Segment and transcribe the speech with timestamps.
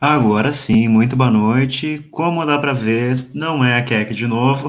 [0.00, 2.06] Agora sim, muito boa noite.
[2.10, 4.68] Como dá para ver, não é a Keck de novo.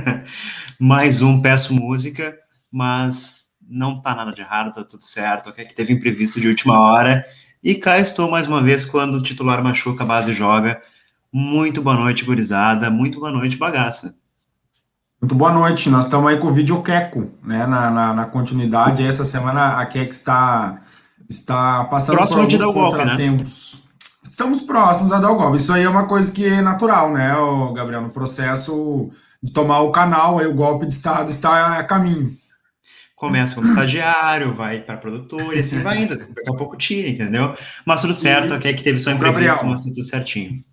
[0.78, 2.36] Mais um Peço Música,
[2.70, 5.48] mas não tá nada de errado, tá tudo certo.
[5.48, 7.24] A Keck teve imprevisto de última hora.
[7.64, 10.82] E cá estou mais uma vez quando o titular machuca, a base joga.
[11.32, 12.90] Muito boa noite, gurizada.
[12.90, 14.14] Muito boa noite, bagaça.
[15.18, 15.88] Muito boa noite.
[15.88, 17.66] Nós estamos aí com o vídeo Queco, né?
[17.66, 19.02] Na, na, na continuidade.
[19.02, 20.82] Essa semana a Keck está,
[21.26, 23.46] está passando Próximo por alguns de golpe, né?
[24.32, 25.58] Estamos próximos a dar o golpe.
[25.58, 27.34] Isso aí é uma coisa que é natural, né,
[27.74, 28.00] Gabriel?
[28.00, 29.10] No processo
[29.42, 32.34] de tomar o canal, aí o golpe de Estado está a caminho.
[33.14, 36.16] Começa como estagiário, vai para produtor e assim vai indo.
[36.16, 37.54] Daqui a pouco tira, entendeu?
[37.84, 40.64] Mas tudo certo, aqui é que teve só imprevisto, Gabriel, mas tudo certinho.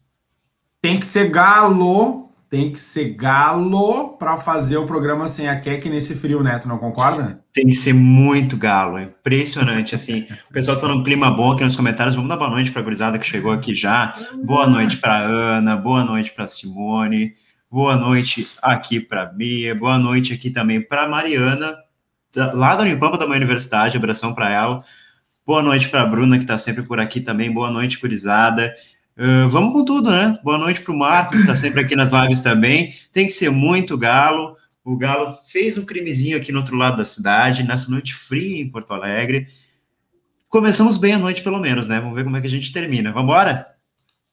[0.81, 5.87] Tem que ser galo tem que ser galo para fazer o programa sem a Keck
[5.87, 7.39] nesse frio, Neto, não concorda?
[7.53, 11.63] Tem que ser muito galo, é impressionante, assim, o pessoal tá num clima bom aqui
[11.63, 14.97] nos comentários, vamos dar boa noite para a gurizada que chegou aqui já, boa noite
[14.97, 17.35] para Ana, boa noite para Simone,
[17.69, 21.77] boa noite aqui para Mia, boa noite aqui também para Mariana,
[22.35, 24.83] lá da Unipampa da minha universidade, abração para ela,
[25.45, 28.73] boa noite para Bruna, que está sempre por aqui também, boa noite, gurizada,
[29.19, 30.39] Uh, vamos com tudo, né?
[30.41, 32.93] Boa noite para o Marco, que está sempre aqui nas lives também.
[33.11, 34.55] Tem que ser muito galo.
[34.81, 38.71] O Galo fez um crimezinho aqui no outro lado da cidade, nessa noite fria em
[38.71, 39.45] Porto Alegre.
[40.49, 41.99] Começamos bem a noite, pelo menos, né?
[41.99, 43.11] Vamos ver como é que a gente termina.
[43.11, 43.67] Vamos embora?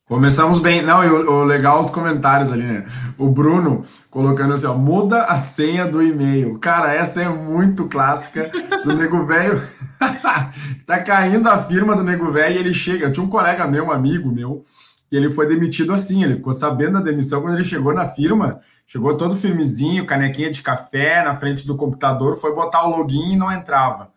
[0.08, 0.82] Começamos bem.
[0.82, 2.84] Não, e o, o, legal os comentários ali, né?
[3.18, 6.60] O Bruno colocando assim, ó, muda a senha do e-mail.
[6.60, 8.48] Cara, essa é muito clássica
[8.84, 9.60] do Nego Velho.
[10.86, 13.10] tá caindo a firma do Nego Velho e ele chega.
[13.10, 14.64] Tinha um colega meu, um amigo meu,
[15.10, 16.22] e ele foi demitido assim.
[16.22, 18.60] Ele ficou sabendo da demissão quando ele chegou na firma.
[18.86, 23.36] Chegou todo firmezinho, canequinha de café na frente do computador, foi botar o login e
[23.36, 24.12] não entrava.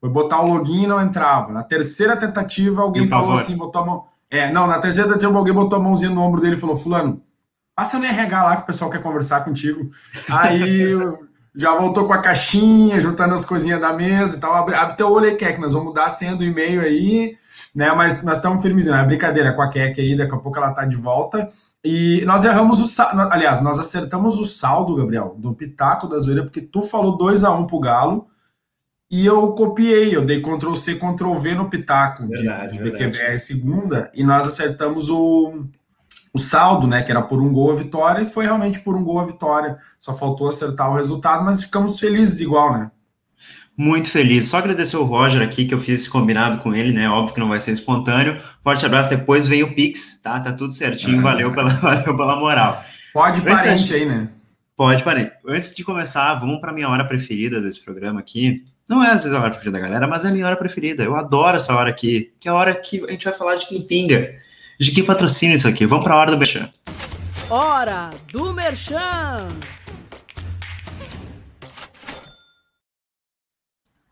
[0.00, 1.52] Foi botar o login e não entrava.
[1.52, 5.54] Na terceira tentativa, alguém falou assim, botou a mão é, não, na terceira tentativa alguém
[5.54, 7.22] botou a mãozinha no ombro dele e falou: Fulano,
[7.74, 9.90] passa no RH lá que o pessoal quer conversar contigo.
[10.30, 10.92] Aí
[11.54, 14.54] já voltou com a caixinha, juntando as coisinhas da mesa e tal.
[14.54, 17.36] Abre, abre teu olho aí, Keck, nós vamos mudar a senha do e-mail aí,
[17.74, 17.92] né?
[17.92, 18.98] Mas nós estamos firmezinhos.
[18.98, 21.48] É brincadeira com a Keck aí, daqui a pouco ela tá de volta.
[21.84, 23.20] E nós erramos o saldo.
[23.32, 27.52] Aliás, nós acertamos o saldo, Gabriel, do Pitaco da Zoeira, porque tu falou 2 a
[27.52, 28.26] 1 um pro Galo.
[29.10, 33.38] E eu copiei, eu dei Ctrl C, Ctrl V no Pitaco verdade, de, de VQBR
[33.38, 35.64] segunda, e nós acertamos o,
[36.38, 37.02] o saldo, né?
[37.02, 39.76] Que era por um gol a vitória, e foi realmente por um gol a vitória.
[39.98, 42.90] Só faltou acertar o resultado, mas ficamos felizes igual, né?
[43.76, 44.48] Muito feliz.
[44.48, 47.08] Só agradecer o Roger aqui, que eu fiz esse combinado com ele, né?
[47.08, 48.36] Óbvio que não vai ser espontâneo.
[48.64, 49.08] Forte abraço.
[49.08, 50.40] Depois vem o Pix, tá?
[50.40, 51.22] Tá tudo certinho.
[51.22, 52.82] Valeu pela, valeu pela moral.
[53.12, 54.28] Pode parente aí, né?
[54.76, 55.30] Pode parente.
[55.46, 58.64] Antes de começar, vamos para minha hora preferida desse programa aqui.
[58.88, 61.04] Não é às vezes a hora preferida da galera, mas é a minha hora preferida.
[61.04, 63.66] Eu adoro essa hora aqui, que é a hora que a gente vai falar de
[63.66, 64.34] quem pinga,
[64.78, 65.84] de quem patrocina isso aqui.
[65.86, 66.68] Vamos para a hora do Merchan.
[67.50, 69.48] Hora do Merchan!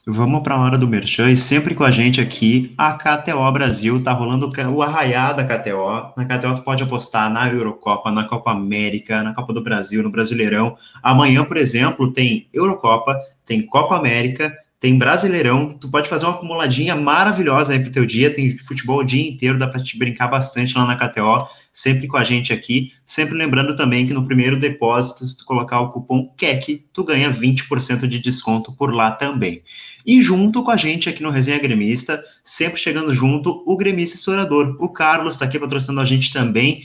[0.08, 4.00] Vamos para a hora do Merchan e sempre com a gente aqui, a KTO Brasil,
[4.04, 6.12] tá rolando o arraiá da KTO.
[6.16, 10.10] Na KTO tu pode apostar na Eurocopa, na Copa América, na Copa do Brasil, no
[10.10, 10.76] Brasileirão.
[11.02, 14.56] Amanhã, por exemplo, tem Eurocopa, tem Copa América,
[14.86, 19.04] tem Brasileirão, tu pode fazer uma acumuladinha maravilhosa aí pro teu dia, tem futebol o
[19.04, 22.92] dia inteiro, dá para te brincar bastante lá na KTO, sempre com a gente aqui,
[23.04, 27.32] sempre lembrando também que no primeiro depósito, se tu colocar o cupom KEC, tu ganha
[27.32, 29.60] 20% de desconto por lá também.
[30.06, 34.76] E junto com a gente aqui no Resenha Gremista, sempre chegando junto, o gremista estourador,
[34.78, 36.82] o Carlos está aqui patrocinando a gente também,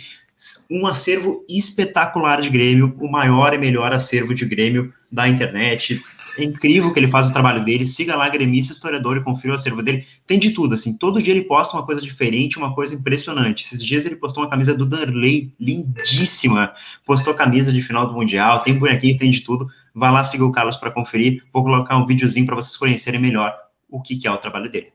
[0.69, 6.02] um acervo espetacular de Grêmio, o maior e melhor acervo de Grêmio da internet,
[6.38, 7.85] é incrível que ele faz o trabalho dele.
[7.85, 10.06] Siga lá, gremista historiador, e confira o acervo dele.
[10.25, 10.97] Tem de tudo, assim.
[10.97, 13.63] Todo dia ele posta uma coisa diferente, uma coisa impressionante.
[13.63, 16.73] Esses dias ele postou uma camisa do Darley, lindíssima.
[17.06, 19.68] Postou camisa de final do Mundial, tem bonequinho, tem de tudo.
[19.94, 21.44] Vá lá, siga o Carlos para conferir.
[21.53, 23.53] Vou colocar um videozinho para vocês conhecerem melhor
[23.90, 24.87] o que, que é o trabalho dele.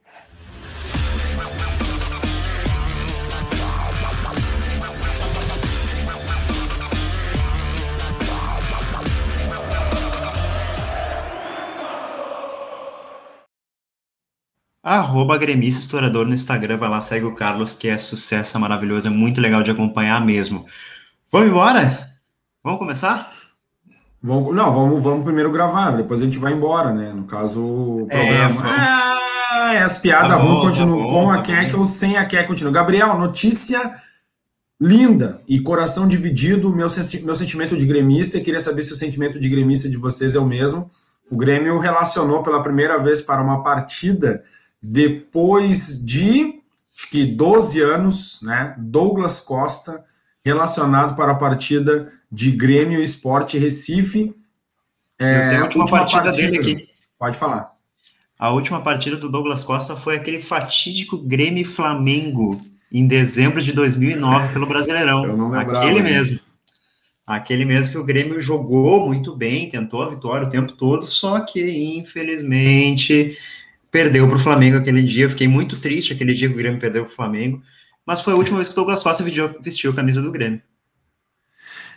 [14.87, 19.09] Arroba gremista estourador no Instagram, vai lá, segue o Carlos, que é sucesso, é maravilhoso,
[19.09, 20.65] é muito legal de acompanhar mesmo.
[21.33, 22.09] Vamos embora?
[22.63, 23.33] Vamos começar?
[24.23, 27.13] Vamos, não, vamos, vamos primeiro gravar, depois a gente vai embora, né?
[27.13, 28.69] No caso, o é, programa.
[28.69, 32.25] É, ah, é as piadas tá ruins continuam tá com a Keck ou sem a
[32.25, 32.73] Keck continua.
[32.73, 33.93] Gabriel, notícia
[34.81, 36.87] linda e coração dividido, meu,
[37.25, 40.39] meu sentimento de gremista, e queria saber se o sentimento de gremista de vocês é
[40.39, 40.89] o mesmo.
[41.29, 44.45] O Grêmio relacionou pela primeira vez para uma partida
[44.89, 46.61] depois de
[46.95, 48.75] acho que 12 anos, né?
[48.79, 50.05] Douglas Costa,
[50.45, 54.33] relacionado para a partida de Grêmio Esporte Recife.
[55.19, 56.89] É, tem a última, última partida, partida dele aqui.
[57.19, 57.73] Pode falar.
[58.39, 62.61] A última partida do Douglas Costa foi aquele fatídico Grêmio Flamengo
[62.93, 65.53] em dezembro de 2009 pelo Brasileirão.
[65.55, 66.41] Aquele mesmo.
[67.27, 71.41] Aquele mesmo que o Grêmio jogou muito bem, tentou a vitória o tempo todo, só
[71.41, 71.61] que
[71.99, 73.37] infelizmente
[73.97, 75.27] perdeu para o Flamengo aquele dia.
[75.27, 77.63] Fiquei muito triste aquele dia que o Grêmio perdeu para o Flamengo,
[78.05, 80.61] mas foi a última vez que o Douglas Costa vestiu a camisa do Grêmio.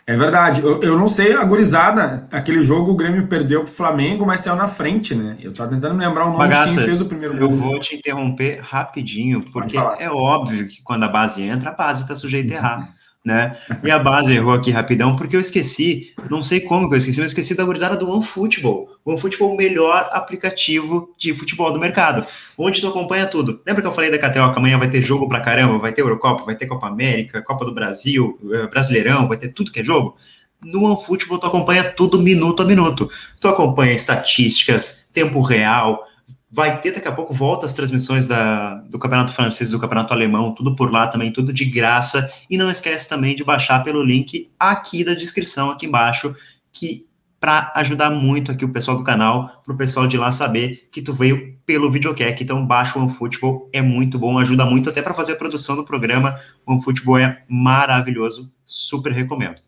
[0.06, 0.62] É verdade.
[0.62, 4.56] Eu, eu não sei, a gurizada, aquele jogo o Grêmio perdeu pro Flamengo, mas saiu
[4.56, 5.36] na frente, né?
[5.42, 7.50] Eu tava tentando me lembrar o nome Bagaça, de quem fez o primeiro gol.
[7.50, 12.08] Eu vou te interromper rapidinho, porque é óbvio que quando a base entra, a base
[12.08, 12.94] tá sujeita a errar
[13.24, 13.56] né?
[13.84, 17.20] E a base errou aqui rapidão, porque eu esqueci, não sei como que eu esqueci,
[17.20, 18.88] mas esqueci da gurizada do OneFootball.
[19.04, 22.26] O OneFootball é o melhor aplicativo de futebol do mercado,
[22.56, 23.60] onde tu acompanha tudo.
[23.66, 26.44] Lembra que eu falei da que amanhã vai ter jogo pra caramba, vai ter Eurocopa,
[26.44, 30.16] vai ter Copa América, Copa do Brasil, eh, Brasileirão, vai ter tudo que é jogo?
[30.62, 33.10] No OneFootball tu acompanha tudo minuto a minuto.
[33.38, 36.06] Tu acompanha estatísticas, tempo real,
[36.52, 40.52] Vai ter daqui a pouco, volta as transmissões da, do Campeonato Francês, do Campeonato Alemão,
[40.52, 42.28] tudo por lá também, tudo de graça.
[42.50, 46.34] E não esquece também de baixar pelo link aqui da descrição, aqui embaixo,
[46.72, 47.06] que
[47.38, 51.00] para ajudar muito aqui o pessoal do canal, para o pessoal de lá saber que
[51.00, 52.42] tu veio pelo videocast.
[52.42, 55.84] Então, baixa o OneFootball, é muito bom, ajuda muito até para fazer a produção do
[55.84, 56.38] programa.
[56.66, 59.62] O OneFootball é maravilhoso, super recomendo.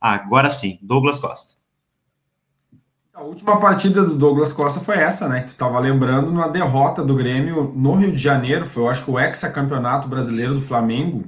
[0.00, 1.57] Agora sim, Douglas Costa.
[3.18, 5.40] A última partida do Douglas Costa foi essa, né?
[5.40, 9.02] Que tu estava lembrando, numa derrota do Grêmio no Rio de Janeiro, foi, eu acho
[9.02, 11.24] que o ex-campeonato brasileiro do Flamengo.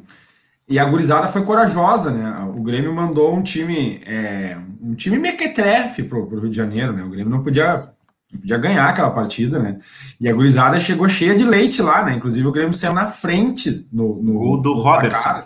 [0.69, 2.49] E a gurizada foi corajosa, né?
[2.57, 7.03] O Grêmio mandou um time, é, um time mequetrefe pro, pro Rio de Janeiro, né?
[7.03, 7.89] O Grêmio não podia,
[8.33, 9.77] não podia ganhar aquela partida, né?
[10.21, 12.15] E a gurizada chegou cheia de leite lá, né?
[12.15, 15.43] Inclusive o Grêmio saiu na frente no, no gol do Robertson.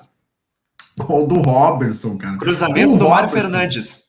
[0.99, 2.37] Gol do Robertson, cara.
[2.37, 4.05] Cruzamento do Mário Fernandes.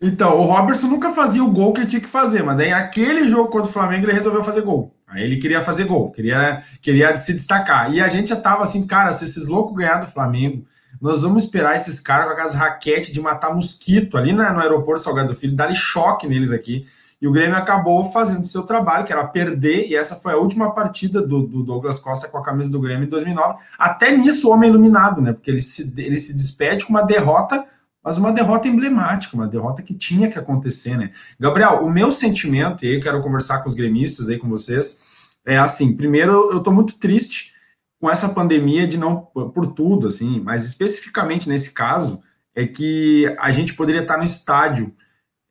[0.00, 3.26] Então, o Robertson nunca fazia o gol que ele tinha que fazer, mas daí aquele
[3.26, 4.94] jogo contra o Flamengo ele resolveu fazer gol.
[5.08, 7.92] Aí ele queria fazer gol, queria, queria se destacar.
[7.92, 10.64] E a gente já tava assim, cara, se esses loucos ganhar do Flamengo,
[11.00, 15.02] nós vamos esperar esses caras com aquelas raquetes de matar mosquito ali na, no aeroporto
[15.02, 16.86] Salgado Filho, dar choque neles aqui.
[17.20, 20.72] E o Grêmio acabou fazendo seu trabalho, que era perder, e essa foi a última
[20.72, 23.58] partida do, do, Douglas Costa com a camisa do Grêmio em 2009.
[23.76, 25.32] Até nisso o homem é iluminado, né?
[25.32, 27.64] Porque ele se, ele se despede com uma derrota
[28.08, 31.10] mas uma derrota emblemática, uma derrota que tinha que acontecer, né?
[31.38, 35.58] Gabriel, o meu sentimento, e aí quero conversar com os gremistas aí com vocês, é
[35.58, 37.52] assim, primeiro eu tô muito triste
[38.00, 42.22] com essa pandemia de não, por tudo, assim, mas especificamente nesse caso,
[42.54, 44.94] é que a gente poderia estar no estádio.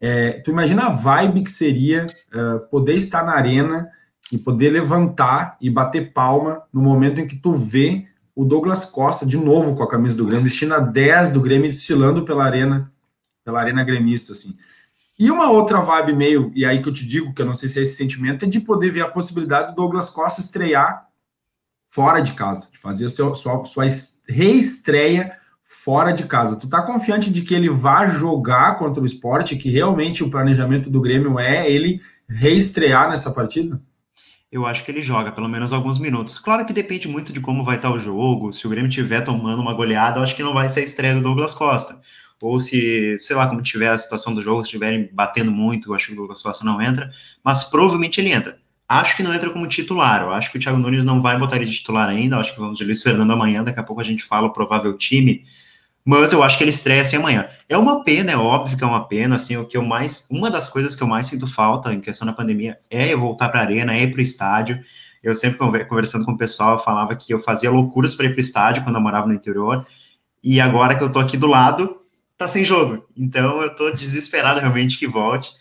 [0.01, 3.87] É, tu imagina a vibe que seria uh, poder estar na arena
[4.31, 8.07] e poder levantar e bater palma no momento em que tu vê
[8.37, 11.71] o Douglas Costa, de novo com a camisa do Grêmio, vestindo a 10 do Grêmio,
[11.71, 12.93] desfilando pela arena,
[13.43, 14.55] pela arena gremista, assim.
[15.17, 17.67] E uma outra vibe meio, e aí que eu te digo, que eu não sei
[17.67, 21.07] se é esse sentimento, é de poder ver a possibilidade do Douglas Costa estrear
[21.89, 23.85] fora de casa, de fazer seu, sua, sua
[24.29, 26.57] reestreia fora de casa.
[26.57, 30.91] Tu tá confiante de que ele vai jogar contra o esporte, que realmente o planejamento
[30.91, 31.99] do Grêmio é ele
[32.29, 33.81] reestrear nessa partida?
[34.51, 36.39] Eu acho que ele joga pelo menos alguns minutos.
[36.39, 38.53] Claro que depende muito de como vai estar o jogo.
[38.53, 41.15] Se o Grêmio estiver tomando uma goleada, eu acho que não vai ser a estreia
[41.15, 41.99] do Douglas Costa.
[42.41, 45.95] Ou se, sei lá, como tiver a situação do jogo, se estiverem batendo muito, eu
[45.95, 47.11] acho que o Douglas Costa não entra.
[47.43, 48.59] Mas provavelmente ele entra.
[48.87, 50.21] Acho que não entra como titular.
[50.21, 52.37] Eu acho que o Thiago Nunes não vai botar ele de titular ainda.
[52.37, 53.63] Eu acho que vamos de Luiz Fernando amanhã.
[53.63, 55.43] Daqui a pouco a gente fala o provável time
[56.07, 57.49] mas eu acho que ele estreia assim amanhã.
[57.67, 60.49] É uma pena, é óbvio que é uma pena, assim, o que eu mais, uma
[60.49, 63.59] das coisas que eu mais sinto falta em questão da pandemia é eu voltar para
[63.59, 64.79] a arena, é ir para o estádio.
[65.21, 68.37] Eu sempre conversando com o pessoal, eu falava que eu fazia loucuras para ir para
[68.37, 69.85] o estádio quando eu morava no interior,
[70.41, 71.97] e agora que eu tô aqui do lado,
[72.37, 73.05] tá sem jogo.
[73.17, 75.51] Então eu tô desesperado realmente que volte,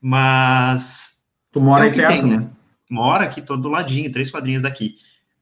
[0.00, 1.22] mas...
[1.52, 2.48] Tu mora é aí perto, tem, né?
[2.88, 4.94] Mora aqui, tô do ladinho, três quadrinhos daqui.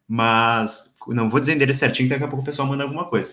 [0.09, 3.33] Mas, não vou dizer endereço certinho, que daqui a pouco o pessoal manda alguma coisa.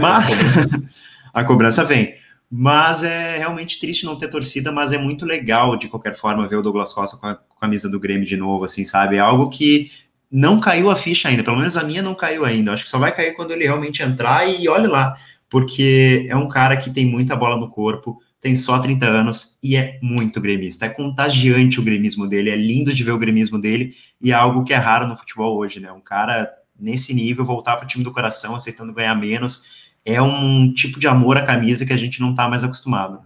[0.00, 0.70] Mas
[1.32, 2.14] a cobrança vem.
[2.50, 6.56] Mas é realmente triste não ter torcida, mas é muito legal, de qualquer forma, ver
[6.56, 9.16] o Douglas Costa com a, com a camisa do Grêmio de novo, assim, sabe?
[9.16, 9.90] É algo que
[10.30, 12.72] não caiu a ficha ainda, pelo menos a minha não caiu ainda.
[12.72, 15.16] Acho que só vai cair quando ele realmente entrar e olhe lá,
[15.48, 19.76] porque é um cara que tem muita bola no corpo, tem só 30 anos e
[19.76, 20.86] é muito gremista.
[20.86, 24.64] É contagiante o gremismo dele, é lindo de ver o gremismo dele e é algo
[24.64, 25.90] que é raro no futebol hoje, né?
[25.90, 30.72] Um cara nesse nível, voltar para o time do coração, aceitando ganhar menos, é um
[30.72, 33.20] tipo de amor à camisa que a gente não está mais acostumado.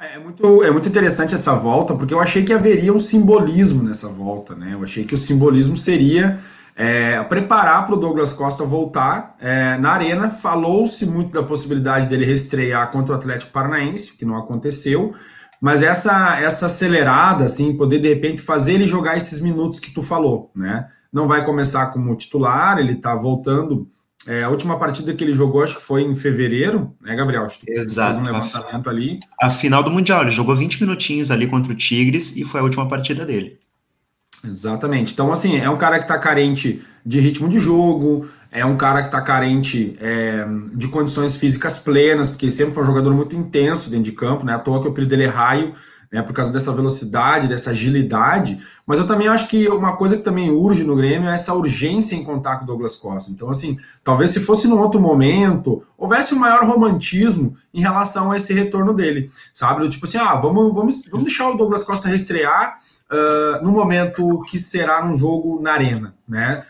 [0.00, 4.08] É muito, é muito interessante essa volta, porque eu achei que haveria um simbolismo nessa
[4.08, 4.70] volta, né?
[4.72, 6.38] Eu achei que o simbolismo seria
[6.74, 10.30] é, preparar para o Douglas Costa voltar é, na arena.
[10.30, 15.12] Falou-se muito da possibilidade dele reestrear contra o Atlético Paranaense, que não aconteceu.
[15.60, 20.02] Mas essa essa acelerada, assim, poder de repente fazer ele jogar esses minutos que tu
[20.02, 20.88] falou, né?
[21.12, 23.86] Não vai começar como titular, ele tá voltando.
[24.26, 27.44] É, a última partida que ele jogou, acho que foi em fevereiro, né, Gabriel?
[27.44, 28.16] Acho que Exato.
[28.16, 29.20] Fez um levantamento ali.
[29.40, 32.64] A final do Mundial, ele jogou 20 minutinhos ali contra o Tigres e foi a
[32.64, 33.58] última partida dele.
[34.44, 35.12] Exatamente.
[35.12, 39.00] Então, assim, é um cara que está carente de ritmo de jogo, é um cara
[39.00, 43.88] que está carente é, de condições físicas plenas, porque sempre foi um jogador muito intenso
[43.88, 44.54] dentro de campo, né?
[44.54, 45.72] À toa que o apelido dele é raio,
[46.10, 46.22] né?
[46.22, 48.58] Por causa dessa velocidade, dessa agilidade.
[48.86, 52.16] Mas eu também acho que uma coisa que também urge no Grêmio é essa urgência
[52.16, 53.30] em contar com o Douglas Costa.
[53.30, 58.36] Então, assim, talvez se fosse num outro momento, houvesse um maior romantismo em relação a
[58.36, 59.88] esse retorno dele, sabe?
[59.88, 62.76] Tipo assim, ah, vamos, vamos, vamos deixar o Douglas Costa restrear
[63.10, 66.64] uh, no momento que será num jogo na arena, né?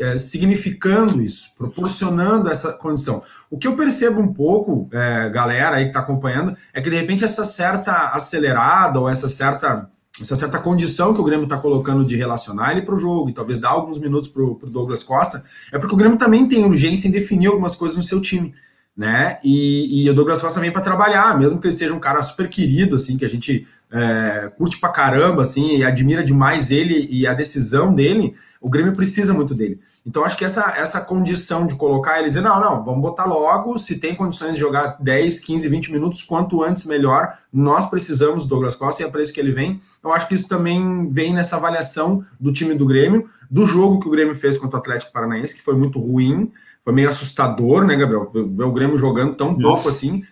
[0.00, 3.22] É, significando isso, proporcionando essa condição.
[3.50, 6.96] O que eu percebo um pouco, é, galera aí que está acompanhando, é que de
[6.96, 9.88] repente essa certa acelerada ou essa certa
[10.18, 13.34] essa certa condição que o Grêmio está colocando de relacionar ele para o jogo e
[13.34, 17.06] talvez dar alguns minutos para o Douglas Costa, é porque o Grêmio também tem urgência
[17.06, 18.54] em definir algumas coisas no seu time
[18.96, 19.38] né?
[19.44, 22.48] E, e o Douglas Costa vem para trabalhar, mesmo que ele seja um cara super
[22.48, 27.26] querido, assim, que a gente é, curte pra caramba, assim, e admira demais ele e
[27.26, 29.78] a decisão dele, o Grêmio precisa muito dele.
[30.04, 33.76] Então, acho que essa, essa condição de colocar ele dizer, não, não, vamos botar logo,
[33.76, 38.50] se tem condições de jogar 10, 15, 20 minutos, quanto antes melhor, nós precisamos do
[38.50, 39.80] Douglas Costa e é para isso que ele vem.
[40.02, 44.06] Eu acho que isso também vem nessa avaliação do time do Grêmio, do jogo que
[44.08, 46.52] o Grêmio fez contra o Atlético Paranaense, que foi muito ruim,
[46.86, 48.30] foi meio assustador, né, Gabriel?
[48.32, 49.60] Ver o Grêmio jogando tão Nossa.
[49.60, 50.22] pouco assim.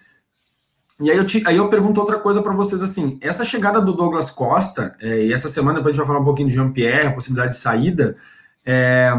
[1.01, 3.93] E aí eu, te, aí eu pergunto outra coisa para vocês assim: essa chegada do
[3.93, 7.09] Douglas Costa, é, e essa semana depois a gente vai falar um pouquinho do Jean-Pierre,
[7.09, 8.17] a possibilidade de saída,
[8.65, 9.13] é,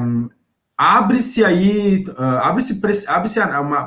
[0.78, 3.30] abre-se aí, uh, abre-se abre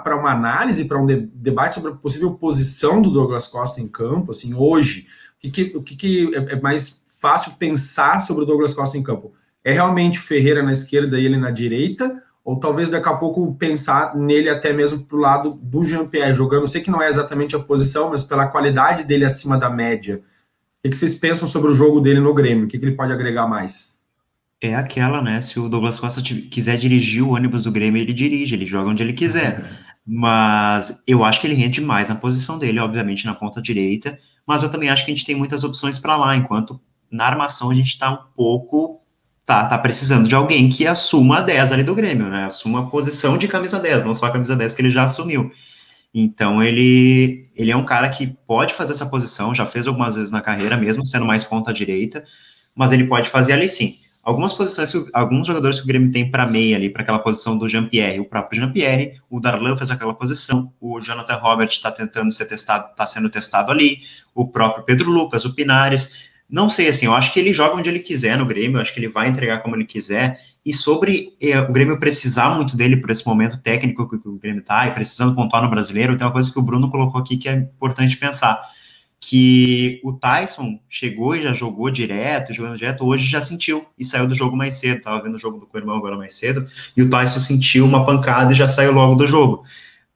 [0.05, 3.89] para uma análise, para um de, debate sobre a possível posição do Douglas Costa em
[3.89, 5.07] campo, assim, hoje.
[5.43, 9.03] O que, o que, que é, é mais fácil pensar sobre o Douglas Costa em
[9.03, 9.33] campo?
[9.65, 12.23] É realmente Ferreira na esquerda e ele na direita?
[12.49, 16.63] Ou talvez daqui a pouco pensar nele até mesmo para o lado do Jean-Pierre jogando.
[16.63, 20.23] Eu sei que não é exatamente a posição, mas pela qualidade dele acima da média.
[20.83, 22.65] O que vocês pensam sobre o jogo dele no Grêmio?
[22.65, 24.01] O que ele pode agregar mais?
[24.63, 25.43] É aquela, né?
[25.43, 29.03] Se o Douglas Costa quiser dirigir o ônibus do Grêmio, ele dirige, ele joga onde
[29.03, 29.63] ele quiser.
[30.09, 34.19] Mas eu acho que ele rende mais na posição dele, obviamente, na ponta direita.
[34.47, 37.71] Mas eu também acho que a gente tem muitas opções para lá, enquanto na armação
[37.71, 38.99] a gente está um pouco
[39.49, 42.45] tá, tá precisando de alguém que assuma a 10 ali do Grêmio, né?
[42.45, 45.51] Assuma a posição de camisa 10, não só a camisa 10 que ele já assumiu.
[46.13, 50.31] Então ele, ele é um cara que pode fazer essa posição, já fez algumas vezes
[50.31, 52.23] na carreira, mesmo sendo mais ponta direita,
[52.77, 53.97] mas ele pode fazer ali sim.
[54.23, 57.67] Algumas posições, alguns jogadores que o Grêmio tem para meia ali, para aquela posição do
[57.67, 62.45] Jean-Pierre, o próprio Jean-Pierre, o Darlan fez aquela posição, o Jonathan Robert está tentando ser
[62.45, 64.01] testado, está sendo testado ali,
[64.35, 66.29] o próprio Pedro Lucas, o Pinares.
[66.51, 68.95] Não sei, assim, eu acho que ele joga onde ele quiser no Grêmio, eu acho
[68.95, 72.97] que ele vai entregar como ele quiser, e sobre eh, o Grêmio precisar muito dele
[72.97, 76.27] por esse momento técnico que, que o Grêmio tá, e precisando pontuar no brasileiro, tem
[76.27, 78.63] uma coisa que o Bruno colocou aqui que é importante pensar,
[79.21, 84.27] que o Tyson chegou e já jogou direto, jogando direto, hoje já sentiu, e saiu
[84.27, 87.03] do jogo mais cedo, tava vendo o jogo do co irmão agora mais cedo, e
[87.03, 89.65] o Tyson sentiu uma pancada e já saiu logo do jogo.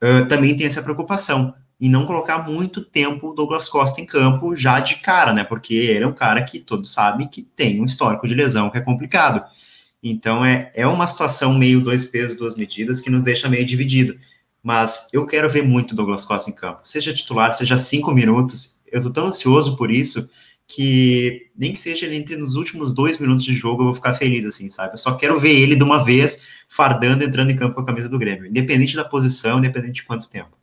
[0.03, 4.55] Uh, também tem essa preocupação, e não colocar muito tempo o Douglas Costa em campo
[4.55, 5.43] já de cara, né?
[5.43, 8.79] Porque ele é um cara que todos sabem que tem um histórico de lesão que
[8.79, 9.45] é complicado.
[10.01, 14.17] Então é, é uma situação meio dois pesos, duas medidas que nos deixa meio dividido.
[14.63, 18.81] Mas eu quero ver muito o Douglas Costa em campo, seja titular, seja cinco minutos.
[18.87, 20.31] Eu tô tão ansioso por isso
[20.69, 24.15] que nem que seja ele entre nos últimos dois minutos de jogo, eu vou ficar
[24.15, 24.95] feliz, assim, sabe?
[24.95, 28.09] Eu só quero ver ele de uma vez fardando, entrando em campo com a camisa
[28.09, 30.62] do Grêmio, independente da posição, independente de quanto tempo.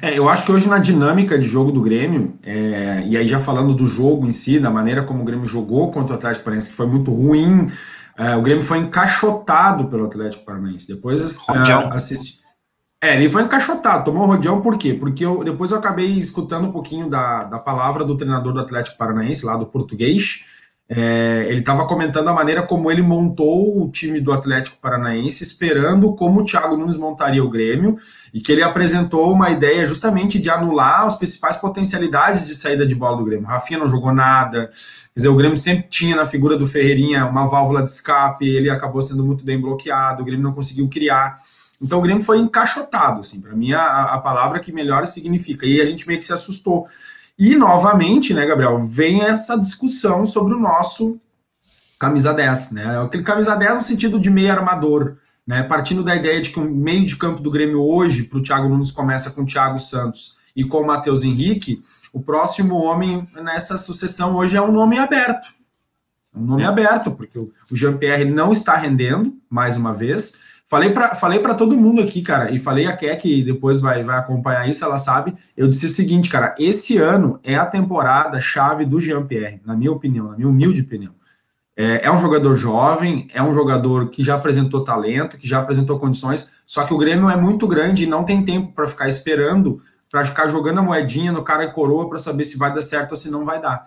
[0.00, 3.38] É, eu acho que hoje na dinâmica de jogo do Grêmio, é, e aí já
[3.38, 6.70] falando do jogo em si, da maneira como o Grêmio jogou contra o Atlético Paranaense,
[6.70, 7.70] que foi muito ruim,
[8.16, 10.88] é, o Grêmio foi encaixotado pelo Atlético Paranaense.
[10.88, 12.42] Depois é, assisti.
[13.02, 14.94] É, ele foi encaixotado, tomou o rodeão por quê?
[14.94, 18.96] Porque eu, depois eu acabei escutando um pouquinho da, da palavra do treinador do Atlético
[18.96, 20.44] Paranaense, lá do português,
[20.88, 26.14] é, ele estava comentando a maneira como ele montou o time do Atlético Paranaense, esperando
[26.14, 27.96] como o Thiago Nunes montaria o Grêmio,
[28.32, 32.94] e que ele apresentou uma ideia justamente de anular as principais potencialidades de saída de
[32.94, 33.46] bola do Grêmio.
[33.46, 37.46] Rafinha não jogou nada, quer dizer, o Grêmio sempre tinha na figura do Ferreirinha uma
[37.46, 41.36] válvula de escape, ele acabou sendo muito bem bloqueado, o Grêmio não conseguiu criar.
[41.80, 45.66] Então o Grêmio foi encaixotado, assim, para mim a, a palavra que melhor significa.
[45.66, 46.86] E a gente meio que se assustou.
[47.38, 51.20] E, novamente, né, Gabriel, vem essa discussão sobre o nosso
[51.98, 53.00] camisa 10, né?
[53.00, 55.62] Aquele camisa 10 no sentido de meio armador, né?
[55.62, 58.68] Partindo da ideia de que o meio de campo do Grêmio hoje, para o Thiago
[58.68, 63.78] Nunes, começa com o Thiago Santos e com o Matheus Henrique, o próximo homem nessa
[63.78, 65.54] sucessão hoje é um nome aberto.
[66.34, 70.38] Um nome aberto, porque o Jean-Pierre não está rendendo, mais uma vez.
[70.72, 74.18] Falei para falei todo mundo aqui, cara, e falei a Ké que depois vai, vai
[74.18, 75.34] acompanhar isso, ela sabe.
[75.54, 79.92] Eu disse o seguinte, cara, esse ano é a temporada chave do Jean-Pierre, na minha
[79.92, 81.12] opinião, na minha humilde opinião.
[81.76, 85.98] É, é, um jogador jovem, é um jogador que já apresentou talento, que já apresentou
[85.98, 89.78] condições, só que o Grêmio é muito grande e não tem tempo para ficar esperando,
[90.10, 93.10] para ficar jogando a moedinha no cara e coroa para saber se vai dar certo
[93.10, 93.84] ou se não vai dar.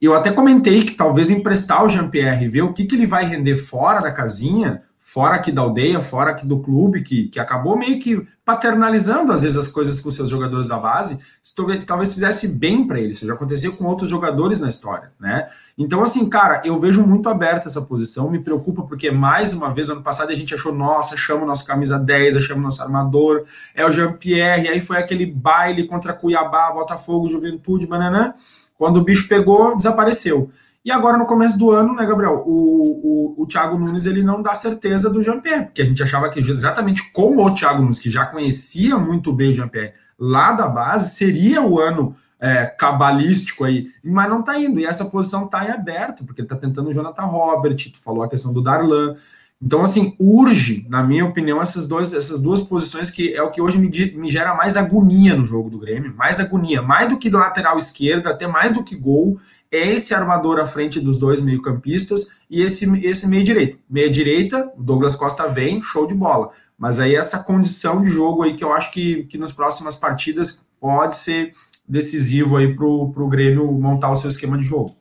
[0.00, 3.56] Eu até comentei que talvez emprestar o Jean-Pierre, ver o que, que ele vai render
[3.56, 8.00] fora da casinha, fora aqui da aldeia, fora aqui do clube, que, que acabou meio
[8.00, 11.18] que paternalizando às vezes as coisas com seus jogadores da base,
[11.54, 13.12] talvez, talvez fizesse bem para ele.
[13.12, 15.46] Isso já aconteceu com outros jogadores na história, né?
[15.76, 19.90] Então, assim, cara, eu vejo muito aberta essa posição, me preocupa porque mais uma vez,
[19.90, 23.44] ano passado a gente achou, nossa, chama o nosso camisa 10, achamos nosso armador,
[23.74, 28.32] é o Jean-Pierre, aí foi aquele baile contra Cuiabá, Botafogo, Juventude, bananã.
[28.78, 30.50] Quando o bicho pegou, desapareceu.
[30.84, 34.42] E agora, no começo do ano, né, Gabriel, o, o, o Thiago Nunes ele não
[34.42, 38.10] dá certeza do Jean-Pierre, porque a gente achava que exatamente com o Thiago Nunes, que
[38.10, 43.86] já conhecia muito bem o Jean-Pierre lá da base, seria o ano é, cabalístico aí,
[44.04, 44.78] mas não tá indo.
[44.78, 48.22] E essa posição tá em aberto, porque ele tá tentando o Jonathan Robert, tu falou
[48.22, 49.16] a questão do Darlan.
[49.62, 53.62] Então, assim, urge, na minha opinião, essas, dois, essas duas posições que é o que
[53.62, 57.30] hoje me, me gera mais agonia no jogo do Grêmio, mais agonia, mais do que
[57.30, 59.38] lateral esquerdo, até mais do que gol,
[59.74, 63.78] é esse armador à frente dos dois meio-campistas e esse, esse meio-direito.
[63.88, 66.50] Meia-direita, o Douglas Costa vem, show de bola.
[66.78, 70.68] Mas aí essa condição de jogo aí que eu acho que, que nas próximas partidas
[70.80, 71.52] pode ser
[71.88, 74.94] decisivo aí para o Grêmio montar o seu esquema de jogo.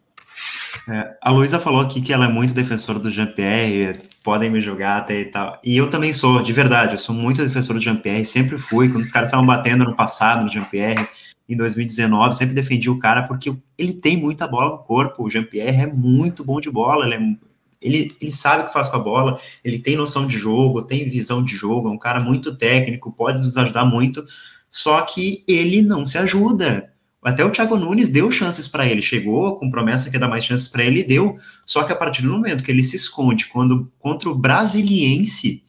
[0.88, 4.98] É, a Luísa falou aqui que ela é muito defensora do Jean-Pierre, podem me jogar
[4.98, 5.60] até e tal.
[5.63, 8.89] E eu também sou, de verdade, eu sou muito defensor do Jean-Pierre, sempre fui.
[8.89, 11.08] Quando os caras estavam batendo no passado no Jean-Pierre,
[11.47, 15.23] em 2019, sempre defendi o cara porque ele tem muita bola no corpo.
[15.23, 17.36] O Jean-Pierre é muito bom de bola, ele, é,
[17.82, 21.10] ele, ele sabe o que faz com a bola, ele tem noção de jogo, tem
[21.10, 24.23] visão de jogo, é um cara muito técnico, pode nos ajudar muito,
[24.69, 26.89] só que ele não se ajuda.
[27.23, 30.43] Até o Thiago Nunes deu chances para ele, chegou com promessa que ia dar mais
[30.43, 31.38] chances para ele, deu.
[31.65, 35.63] Só que a partir do momento que ele se esconde quando contra o Brasiliense,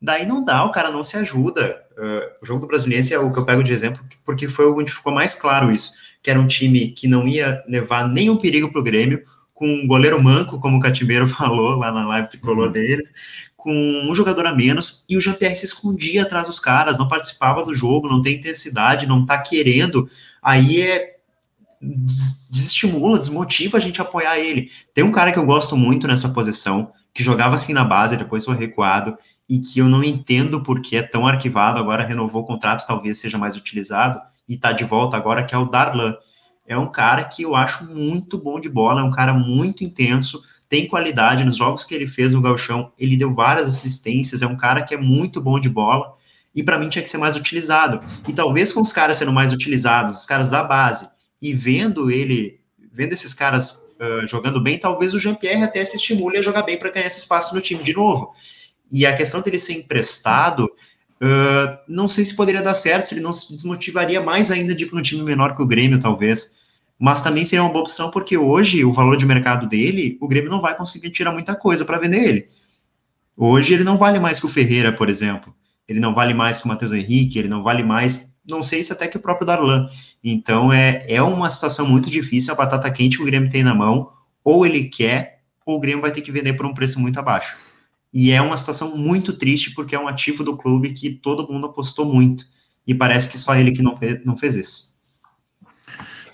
[0.00, 1.85] daí não dá, o cara não se ajuda.
[1.96, 4.92] Uh, o jogo do Brasiliense é o que eu pego de exemplo, porque foi onde
[4.92, 8.80] ficou mais claro isso, que era um time que não ia levar nenhum perigo para
[8.80, 12.72] o Grêmio, com um goleiro manco, como o Catimeiro falou lá na live tricolor uhum.
[12.72, 13.02] dele,
[13.56, 17.64] com um jogador a menos, e o Jean-Pierre se escondia atrás dos caras, não participava
[17.64, 20.08] do jogo, não tem intensidade, não tá querendo,
[20.42, 21.16] aí é
[21.80, 24.70] desestimula, desmotiva a gente a apoiar ele.
[24.94, 28.44] Tem um cara que eu gosto muito nessa posição, que jogava assim na base, depois
[28.44, 29.16] foi recuado,
[29.48, 33.38] e que eu não entendo porque é tão arquivado, agora renovou o contrato, talvez seja
[33.38, 36.14] mais utilizado, e tá de volta agora, que é o Darlan.
[36.68, 40.42] É um cara que eu acho muito bom de bola, é um cara muito intenso,
[40.68, 44.56] tem qualidade nos jogos que ele fez no Galchão, ele deu várias assistências, é um
[44.56, 46.12] cara que é muito bom de bola,
[46.54, 48.02] e para mim tinha que ser mais utilizado.
[48.28, 51.08] E talvez com os caras sendo mais utilizados, os caras da base,
[51.40, 52.60] e vendo ele,
[52.96, 56.78] vendo esses caras uh, jogando bem, talvez o Jean-Pierre até se estimule a jogar bem
[56.78, 58.32] para ganhar esse espaço no time de novo.
[58.90, 63.20] E a questão dele ser emprestado, uh, não sei se poderia dar certo, se ele
[63.20, 66.52] não se desmotivaria mais ainda de ir para um time menor que o Grêmio, talvez.
[66.98, 70.48] Mas também seria uma boa opção, porque hoje o valor de mercado dele, o Grêmio
[70.50, 72.48] não vai conseguir tirar muita coisa para vender ele.
[73.36, 75.54] Hoje ele não vale mais que o Ferreira, por exemplo.
[75.86, 78.92] Ele não vale mais que o Matheus Henrique, ele não vale mais, não sei se
[78.92, 79.86] até que o próprio Darlan.
[80.22, 83.74] Então é, é uma situação muito difícil, a batata quente que o Grêmio tem na
[83.74, 84.10] mão,
[84.44, 87.56] ou ele quer, ou o Grêmio vai ter que vender por um preço muito abaixo.
[88.14, 91.66] E é uma situação muito triste, porque é um ativo do clube que todo mundo
[91.66, 92.46] apostou muito.
[92.86, 94.96] E parece que só ele que não fez, não fez isso.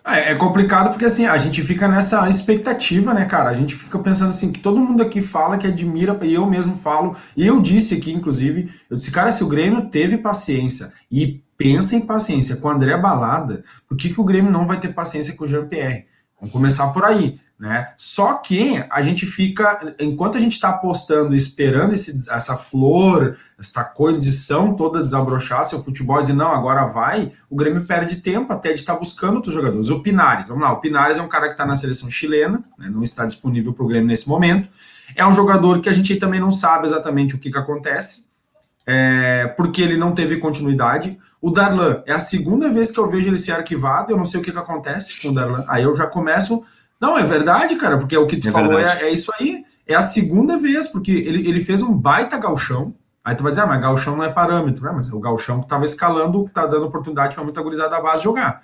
[0.04, 3.50] É, é, complicado porque assim, a gente fica nessa expectativa, né, cara?
[3.50, 6.76] A gente fica pensando assim, que todo mundo aqui fala que admira, e eu mesmo
[6.76, 11.40] falo, e eu disse aqui, inclusive, eu disse, cara, se o Grêmio teve paciência e
[11.62, 14.88] pensa em paciência com o André Balada, por que, que o Grêmio não vai ter
[14.88, 16.06] paciência com o Jean-Pierre?
[16.36, 17.38] Vamos começar por aí.
[17.56, 17.92] Né?
[17.96, 23.84] Só que a gente fica, enquanto a gente está apostando, esperando esse, essa flor, essa
[23.84, 28.80] condição toda desabrochar seu futebol dizer, não, agora vai, o Grêmio perde tempo até de
[28.80, 29.90] estar tá buscando outros jogadores.
[29.90, 32.90] O Pinares, vamos lá, o Pinares é um cara que está na seleção chilena, né,
[32.90, 34.68] não está disponível para o Grêmio nesse momento.
[35.14, 38.31] É um jogador que a gente também não sabe exatamente o que, que acontece,
[38.86, 41.18] é, porque ele não teve continuidade.
[41.40, 44.40] O Darlan, é a segunda vez que eu vejo ele ser arquivado, eu não sei
[44.40, 45.64] o que, que acontece com o Darlan.
[45.68, 46.64] Aí eu já começo
[47.02, 49.64] não, é verdade, cara, porque o que tu é falou é, é, isso aí.
[49.88, 52.94] é a segunda vez, porque ele, ele fez um baita galchão.
[53.24, 54.92] Aí tu vai dizer, ah, mas galchão não é parâmetro, né?
[54.94, 58.00] Mas é o galchão que estava escalando, que está dando oportunidade para muita gurizada da
[58.00, 58.62] base jogar.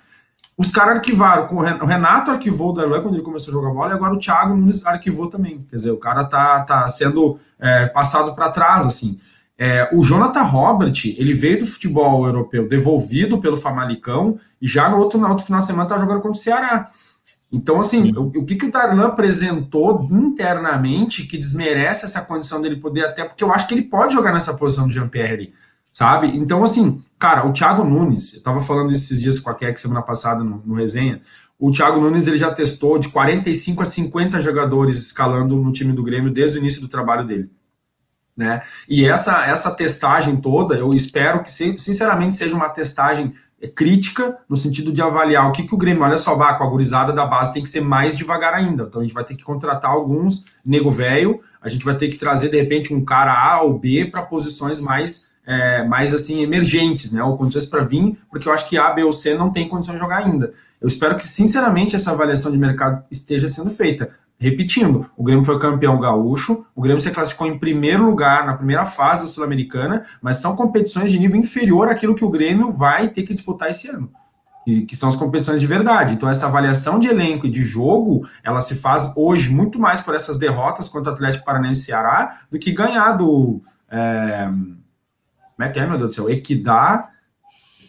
[0.57, 3.95] Os caras arquivaram, o Renato arquivou o Darlan quando ele começou a jogar bola, e
[3.95, 5.65] agora o Thiago Nunes arquivou também.
[5.69, 9.17] Quer dizer, o cara tá, tá sendo é, passado para trás, assim.
[9.61, 14.97] É, o Jonathan Robert, ele veio do futebol europeu devolvido pelo Famalicão, e já no
[14.97, 16.89] outro, no outro final de semana tá jogando contra o Ceará.
[17.51, 22.77] Então, assim, o, o, que, que o Darlan apresentou internamente que desmerece essa condição dele
[22.77, 25.53] poder até, porque eu acho que ele pode jogar nessa posição do Jean-Pierre
[25.91, 26.27] sabe?
[26.37, 30.01] Então, assim, cara, o Thiago Nunes, eu tava falando esses dias com a Keck semana
[30.01, 31.21] passada no, no resenha,
[31.57, 36.03] o Thiago Nunes ele já testou de 45 a 50 jogadores escalando no time do
[36.03, 37.49] Grêmio desde o início do trabalho dele.
[38.39, 38.61] Né?
[38.87, 43.33] E essa, essa testagem toda, eu espero que, sinceramente, seja uma testagem
[43.75, 47.11] crítica, no sentido de avaliar o que, que o Grêmio, olha só, com a gurizada
[47.11, 48.83] da base tem que ser mais devagar ainda.
[48.83, 52.15] Então a gente vai ter que contratar alguns nego velho, a gente vai ter que
[52.15, 57.11] trazer, de repente, um cara A ou B para posições mais é, mais assim emergentes,
[57.11, 59.67] né, ou condições para vir, porque eu acho que A, B ou C não tem
[59.67, 60.53] condição de jogar ainda.
[60.79, 64.11] Eu espero que, sinceramente, essa avaliação de mercado esteja sendo feita.
[64.39, 68.85] Repetindo, o Grêmio foi campeão gaúcho, o Grêmio se classificou em primeiro lugar na primeira
[68.85, 73.23] fase da Sul-Americana, mas são competições de nível inferior àquilo que o Grêmio vai ter
[73.23, 74.09] que disputar esse ano.
[74.63, 76.13] Que, que são as competições de verdade.
[76.13, 80.15] Então, essa avaliação de elenco e de jogo, ela se faz hoje muito mais por
[80.15, 83.61] essas derrotas contra o Atlético Paranaense e Ceará do que ganhar do.
[83.91, 86.29] É, como é que é, meu Deus do céu?
[86.29, 87.09] Equidá,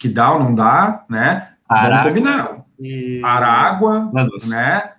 [0.00, 1.50] que dá ou não dá, né?
[1.68, 2.64] Vamos combinar.
[2.80, 3.20] E...
[3.22, 4.10] Aragua,
[4.48, 4.94] né?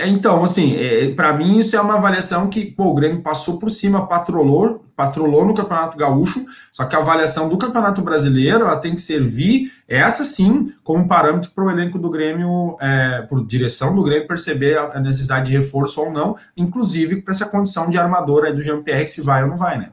[0.00, 3.70] Então, assim, é, para mim isso é uma avaliação que, pô, o Grêmio passou por
[3.70, 8.94] cima, patrolou, patrolou no Campeonato Gaúcho, só que a avaliação do Campeonato Brasileiro, ela tem
[8.94, 14.02] que servir, essa sim, como parâmetro para o elenco do Grêmio, é, por direção do
[14.02, 18.52] Grêmio, perceber a necessidade de reforço ou não, inclusive para essa condição de armador aí
[18.52, 19.90] do Jean-Pierre, se vai ou não vai, né?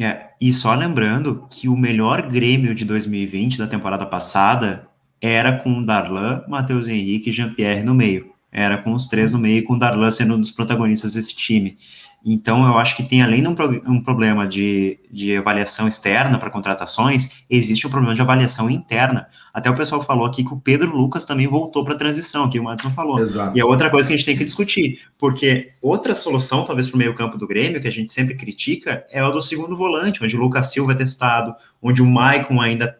[0.00, 4.88] É, e só lembrando que o melhor Grêmio de 2020, da temporada passada,
[5.20, 8.29] era com Darlan, Matheus Henrique e Jean-Pierre no meio.
[8.52, 11.76] Era com os três no meio, com o Darlan sendo um dos protagonistas desse time.
[12.24, 13.54] Então, eu acho que tem, além de um,
[13.86, 19.26] um problema de, de avaliação externa para contratações, existe um problema de avaliação interna.
[19.54, 22.60] Até o pessoal falou aqui que o Pedro Lucas também voltou para a transição, que
[22.60, 23.18] o Madison falou.
[23.20, 23.56] Exato.
[23.56, 26.96] E é outra coisa que a gente tem que discutir, porque outra solução, talvez, para
[26.96, 30.36] o meio-campo do Grêmio, que a gente sempre critica, é a do segundo volante, onde
[30.36, 32.98] o Lucas Silva é testado, onde o Maicon ainda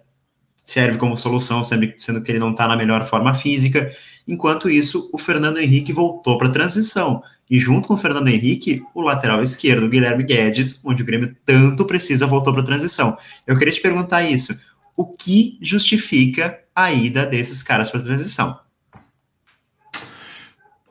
[0.56, 3.90] serve como solução, sendo que ele não está na melhor forma física.
[4.30, 7.20] Enquanto isso, o Fernando Henrique voltou para a transição.
[7.50, 11.84] E junto com o Fernando Henrique, o lateral esquerdo, Guilherme Guedes, onde o Grêmio tanto
[11.84, 13.18] precisa, voltou para a transição.
[13.44, 14.56] Eu queria te perguntar isso.
[14.96, 18.56] O que justifica a ida desses caras para a transição?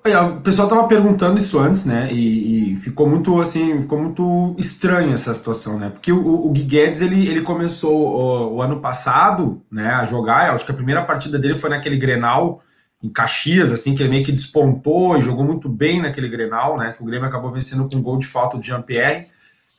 [0.03, 2.11] O pessoal estava perguntando isso antes, né?
[2.11, 5.89] E, e, ficou muito assim, ficou muito estranha essa situação, né?
[5.89, 10.51] Porque o, o Guedes ele, ele começou o, o, ano passado, né, a jogar.
[10.51, 12.61] Acho que a primeira partida dele foi naquele Grenal
[13.01, 16.93] em Caxias, assim, que ele meio que despontou e jogou muito bem naquele Grenal, né?
[16.93, 19.27] Que o Grêmio acabou vencendo com um gol de falta do Jean-Pierre.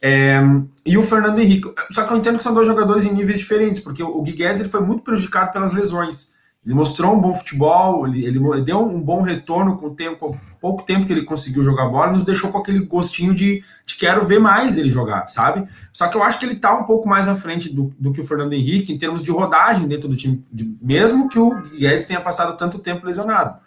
[0.03, 0.41] É,
[0.87, 1.71] e o Fernando Henrique.
[1.91, 4.61] Só que eu entendo que são dois jogadores em níveis diferentes, porque o Gui Guedes
[4.61, 6.35] ele foi muito prejudicado pelas lesões.
[6.65, 10.39] Ele mostrou um bom futebol, ele, ele deu um bom retorno com o tempo, com
[10.61, 14.27] pouco tempo que ele conseguiu jogar bola, nos deixou com aquele gostinho de, de quero
[14.27, 15.67] ver mais ele jogar, sabe?
[15.91, 18.21] Só que eu acho que ele tá um pouco mais à frente do, do que
[18.21, 22.05] o Fernando Henrique em termos de rodagem dentro do time, de, mesmo que o Guedes
[22.05, 23.59] tenha passado tanto tempo lesionado.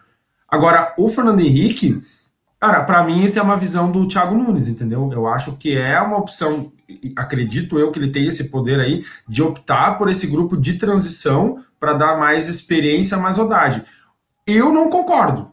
[0.47, 1.99] Agora, o Fernando Henrique,
[2.63, 5.11] cara, para mim isso é uma visão do Thiago Nunes, entendeu?
[5.11, 6.71] Eu acho que é uma opção
[7.13, 11.59] acredito eu que ele tem esse poder aí de optar por esse grupo de transição
[11.77, 13.81] para dar mais experiência, mais rodagem.
[14.47, 15.51] Eu não concordo.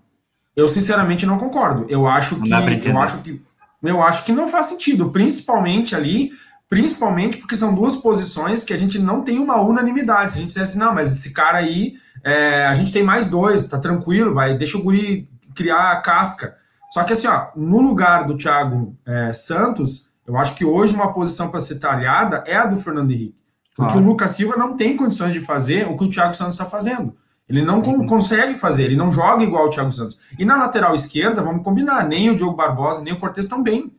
[0.54, 1.84] Eu sinceramente não concordo.
[1.88, 3.42] Eu acho que eu acho que
[3.82, 6.30] eu acho que não faz sentido, principalmente ali,
[6.68, 10.30] principalmente porque são duas posições que a gente não tem uma unanimidade.
[10.30, 13.26] Se a gente disser assim, não, mas esse cara aí, é, a gente tem mais
[13.26, 16.59] dois, tá tranquilo, vai, deixa o guri criar a casca.
[16.90, 21.12] Só que assim, ó, no lugar do Thiago é, Santos, eu acho que hoje uma
[21.12, 23.38] posição para ser talhada é a do Fernando Henrique.
[23.76, 24.04] Porque claro.
[24.04, 27.16] o Lucas Silva não tem condições de fazer o que o Thiago Santos está fazendo.
[27.48, 28.06] Ele não uhum.
[28.06, 30.18] consegue fazer, ele não joga igual o Thiago Santos.
[30.38, 33.92] E na lateral esquerda, vamos combinar, nem o Diogo Barbosa, nem o Cortez estão bem.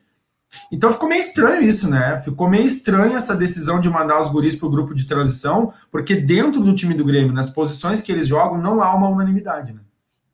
[0.69, 2.17] Então ficou meio estranho isso, né?
[2.19, 6.15] Ficou meio estranho essa decisão de mandar os guris para o grupo de transição, porque
[6.15, 9.79] dentro do time do Grêmio, nas posições que eles jogam, não há uma unanimidade, né?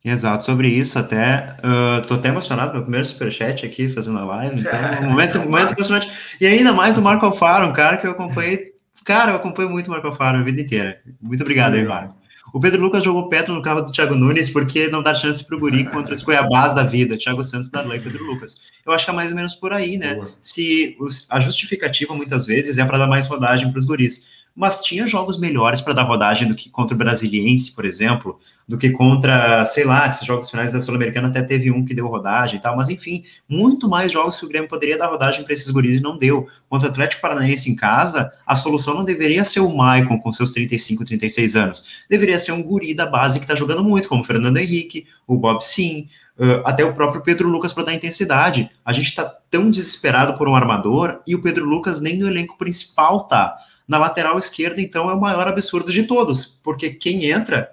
[0.10, 4.62] Exato, sobre isso até, uh, tô até emocionado, meu primeiro superchat aqui, fazendo a live,
[4.62, 8.08] então, um momento, um momento emocionante, e ainda mais o Marco Alfaro, um cara que
[8.08, 8.72] eu acompanhei,
[9.04, 12.16] cara, eu acompanho muito o Marco Alfaro a vida inteira, muito obrigado aí, Marco.
[12.54, 15.60] O Pedro Lucas jogou Petro no carro do Thiago Nunes porque não dá chance pro
[15.60, 18.56] Guri contra os Cuiabás da vida, Thiago Santos, Darlan e Pedro Lucas.
[18.86, 20.18] Eu acho que é mais ou menos por aí, né?
[20.40, 24.82] Se os, a justificativa muitas vezes é para dar mais rodagem para os guris mas
[24.82, 28.90] tinha jogos melhores para dar rodagem do que contra o Brasiliense, por exemplo, do que
[28.90, 32.62] contra, sei lá, esses jogos finais da Sul-Americana até teve um que deu rodagem e
[32.62, 35.98] tal, mas enfim, muito mais jogos que o Grêmio poderia dar rodagem para esses guris
[35.98, 36.48] e não deu.
[36.68, 40.52] Contra o Atlético Paranaense em casa, a solução não deveria ser o Maicon com seus
[40.54, 44.26] 35, 36 anos, deveria ser um guri da base que está jogando muito, como o
[44.26, 46.08] Fernando Henrique, o Bob Sim,
[46.40, 48.70] Uh, até o próprio Pedro Lucas para dar intensidade.
[48.86, 52.60] A gente está tão desesperado por um armador e o Pedro Lucas nem no elenco
[52.60, 53.58] principal tá.
[53.88, 57.72] Na lateral esquerda, então, é o maior absurdo de todos, porque quem entra.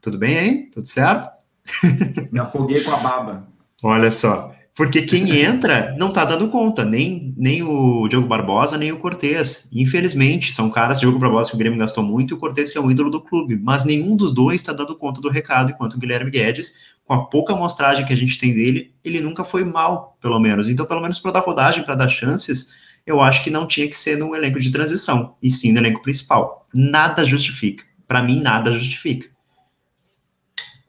[0.00, 0.70] Tudo bem aí?
[0.70, 1.28] Tudo certo?
[2.30, 3.48] Me afoguei com a baba.
[3.82, 4.54] Olha só.
[4.76, 9.68] Porque quem entra não tá dando conta, nem, nem o Diogo Barbosa, nem o Cortez.
[9.72, 12.80] Infelizmente, são caras, Diogo Barbosa, que o Grêmio gastou muito, e o Cortez, que é
[12.80, 13.56] um ídolo do clube.
[13.56, 16.74] Mas nenhum dos dois está dando conta do recado, enquanto o Guilherme Guedes,
[17.04, 20.68] com a pouca amostragem que a gente tem dele, ele nunca foi mal, pelo menos.
[20.68, 22.74] Então, pelo menos para dar rodagem, para dar chances,
[23.06, 26.02] eu acho que não tinha que ser no elenco de transição, e sim no elenco
[26.02, 26.66] principal.
[26.72, 27.84] Nada justifica.
[28.06, 29.34] Para mim, nada justifica.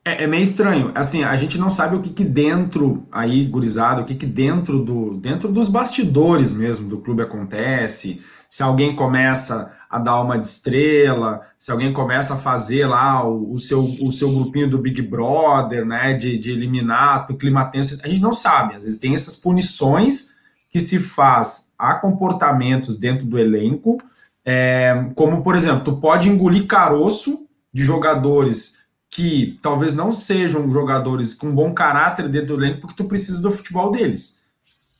[0.08, 0.91] É, é, meio estranho.
[0.93, 4.78] Assim, a gente não sabe o que, que dentro aí, gurizado, o que, que dentro
[4.78, 8.21] do dentro dos bastidores mesmo do clube acontece.
[8.47, 13.54] Se alguém começa a dar uma de estrela, se alguém começa a fazer lá o,
[13.54, 18.08] o seu, o seu grupinho do Big Brother, né, de, de eliminar, clima tenso, a
[18.08, 18.75] gente não sabe.
[18.75, 20.36] Às vezes tem essas punições
[20.69, 24.01] que se faz a comportamentos dentro do elenco,
[24.45, 31.33] é, como, por exemplo, tu pode engolir caroço de jogadores que talvez não sejam jogadores
[31.33, 34.43] com bom caráter dentro do elenco, porque tu precisa do futebol deles,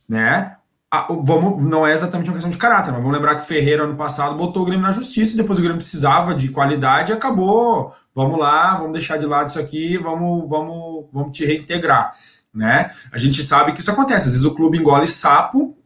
[0.08, 0.56] né?
[0.90, 3.84] Ah, vamos, não é exatamente uma questão de caráter, mas vamos lembrar que o Ferreira
[3.84, 7.94] ano passado botou o Grêmio na justiça, depois o Grêmio precisava de qualidade e acabou.
[8.14, 12.12] Vamos lá, vamos deixar de lado isso aqui, vamos, vamos, vamos te reintegrar,
[12.54, 12.90] né?
[13.12, 14.28] A gente sabe que isso acontece.
[14.28, 15.76] Às vezes o clube engole sapo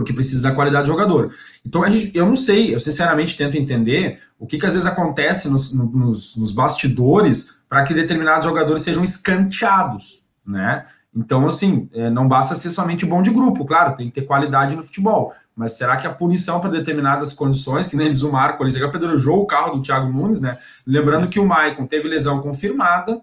[0.00, 1.34] porque precisa da qualidade do jogador.
[1.64, 5.50] Então, gente, eu não sei, eu sinceramente tento entender o que, que às vezes acontece
[5.50, 10.86] nos, nos, nos bastidores para que determinados jogadores sejam escanteados, né?
[11.14, 14.74] Então, assim, é, não basta ser somente bom de grupo, claro, tem que ter qualidade
[14.74, 15.34] no futebol.
[15.54, 19.42] Mas será que a punição para determinadas condições, que nem diz o Marco, ele apedrejou
[19.42, 20.56] o carro do Thiago Nunes, né?
[20.86, 23.20] Lembrando que o Maicon teve lesão confirmada,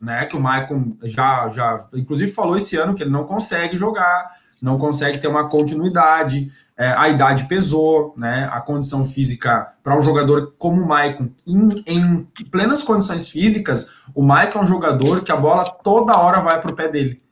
[0.00, 0.24] né?
[0.24, 4.28] Que o Maicon já, já, inclusive, falou esse ano que ele não consegue jogar
[4.66, 8.50] não consegue ter uma continuidade, é, a idade pesou, né?
[8.52, 14.24] A condição física para um jogador como o Maicon, em, em, plenas condições físicas, o
[14.24, 17.22] Maicon é um jogador que a bola toda hora vai para o pé dele.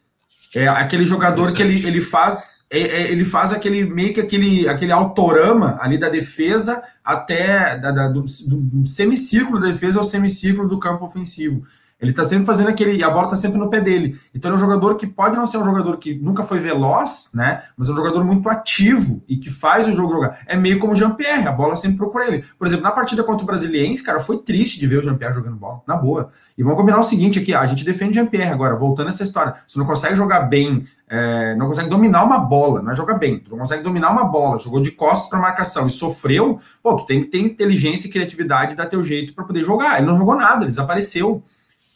[0.54, 4.68] É aquele jogador que ele, ele faz é, é, ele faz aquele meio que aquele,
[4.68, 10.68] aquele autorama ali da defesa até da, da, do, do semicírculo da defesa ao semicírculo
[10.68, 11.64] do campo ofensivo.
[12.04, 13.02] Ele tá sempre fazendo aquele.
[13.02, 14.18] A bola tá sempre no pé dele.
[14.34, 17.30] Então ele é um jogador que pode não ser um jogador que nunca foi veloz,
[17.34, 17.62] né?
[17.76, 20.38] Mas é um jogador muito ativo e que faz o jogo jogar.
[20.46, 22.44] É meio como o Jean-Pierre, a bola sempre procura ele.
[22.58, 25.56] Por exemplo, na partida contra o Brasiliense, cara, foi triste de ver o Jean-Pierre jogando
[25.56, 26.28] bola, na boa.
[26.56, 29.54] E vamos combinar o seguinte aqui: a gente defende o Jean-Pierre agora, voltando essa história.
[29.66, 33.38] Você não consegue jogar bem, é, não consegue dominar uma bola, não é jogar bem,
[33.38, 37.06] tu não consegue dominar uma bola, jogou de costas para marcação e sofreu, pô, tu
[37.06, 39.98] tem que ter inteligência e criatividade e dar teu jeito para poder jogar.
[39.98, 41.42] Ele não jogou nada, ele desapareceu.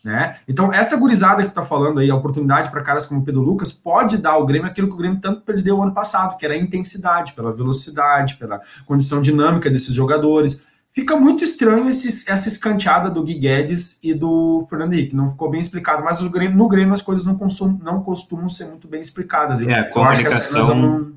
[0.05, 0.37] Né?
[0.47, 3.73] Então, essa gurizada que está falando aí, a oportunidade para caras como o Pedro Lucas,
[3.73, 6.55] pode dar ao Grêmio aquilo que o Grêmio tanto perdeu o ano passado, que era
[6.55, 10.65] a intensidade, pela velocidade, pela condição dinâmica desses jogadores.
[10.93, 15.17] Fica muito estranho esse, essa escanteada do Gui Guedes e do Fernando Henrique.
[15.17, 18.49] Não ficou bem explicado, mas no Grêmio, no Grêmio as coisas não, consum, não costumam
[18.49, 19.61] ser muito bem explicadas.
[19.61, 21.11] É, a comunicação,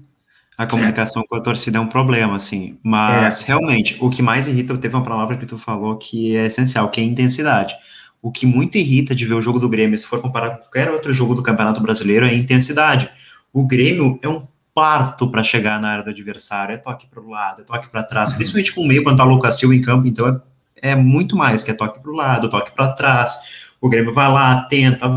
[0.58, 1.28] a comunicação é.
[1.28, 2.80] com a torcida é um problema, assim.
[2.84, 3.48] Mas, é.
[3.48, 7.00] realmente, o que mais irrita, teve uma palavra que tu falou que é essencial, que
[7.00, 7.76] é intensidade
[8.22, 10.90] o que muito irrita de ver o jogo do Grêmio, se for comparar com qualquer
[10.92, 13.10] outro jogo do Campeonato Brasileiro, é a intensidade.
[13.52, 17.30] O Grêmio é um parto para chegar na área do adversário, é toque para o
[17.30, 18.38] lado, é toque para trás, uhum.
[18.38, 20.42] principalmente com o meio quando tá o Lucas Silva em campo, então
[20.82, 23.38] é, é muito mais, que é toque para o lado, toque para trás,
[23.82, 25.08] o Grêmio vai lá, tenta,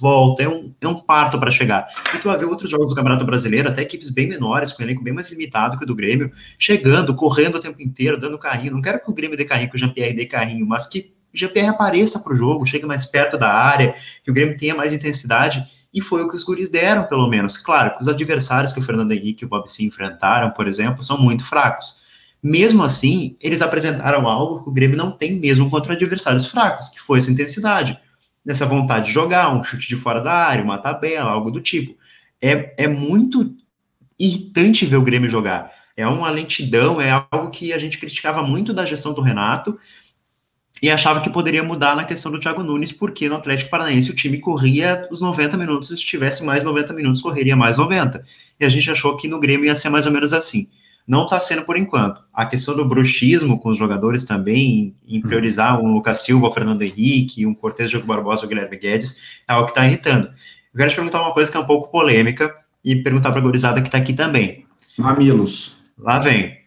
[0.00, 1.86] volta, é um, é um parto para chegar.
[2.14, 4.86] E tu vai ver outros jogos do Campeonato Brasileiro, até equipes bem menores, com um
[4.86, 8.72] elenco bem mais limitado que o do Grêmio, chegando, correndo o tempo inteiro, dando carrinho.
[8.72, 11.38] Não quero que o Grêmio dê carrinho, que o Jean-Pierre dê carrinho, mas que o
[11.38, 14.92] GPR apareça para o jogo, chegue mais perto da área, que o Grêmio tenha mais
[14.92, 17.58] intensidade, e foi o que os guris deram, pelo menos.
[17.58, 21.02] Claro que os adversários que o Fernando Henrique e o Bob se enfrentaram, por exemplo,
[21.02, 22.02] são muito fracos.
[22.42, 27.00] Mesmo assim, eles apresentaram algo que o Grêmio não tem mesmo contra adversários fracos, que
[27.00, 27.98] foi essa intensidade,
[28.46, 31.96] essa vontade de jogar, um chute de fora da área, uma tabela, algo do tipo.
[32.42, 33.54] É, é muito
[34.18, 35.70] irritante ver o Grêmio jogar.
[35.96, 39.78] É uma lentidão, é algo que a gente criticava muito da gestão do Renato,
[40.84, 44.14] e achava que poderia mudar na questão do Thiago Nunes, porque no Atlético Paranaense o
[44.14, 48.22] time corria os 90 minutos, se tivesse mais 90 minutos, correria mais 90.
[48.60, 50.68] E a gente achou que no Grêmio ia ser mais ou menos assim.
[51.08, 52.22] Não está sendo por enquanto.
[52.34, 56.82] A questão do bruxismo com os jogadores também, em priorizar um Lucas Silva, o Fernando
[56.82, 60.26] Henrique, um Cortez Diogo Barbosa, o Guilherme Guedes, é algo que está irritando.
[60.26, 63.42] Eu quero te perguntar uma coisa que é um pouco polêmica e perguntar para a
[63.42, 64.66] gorizada que está aqui também.
[64.98, 65.76] Mamilos.
[65.98, 66.58] Lá vem.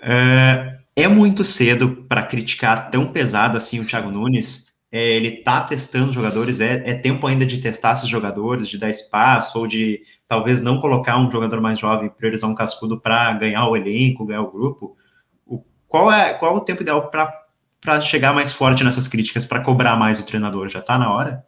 [0.00, 4.74] É, é muito cedo para criticar tão pesado assim o Thiago Nunes.
[4.90, 8.88] É, ele tá testando jogadores, é, é, tempo ainda de testar esses jogadores, de dar
[8.88, 13.68] espaço, ou de talvez não colocar um jogador mais jovem, priorizar um cascudo para ganhar
[13.68, 14.96] o elenco, ganhar o grupo.
[15.44, 19.60] O, qual, é, qual é o tempo ideal para chegar mais forte nessas críticas, para
[19.60, 20.68] cobrar mais o treinador?
[20.68, 21.44] Já tá na hora?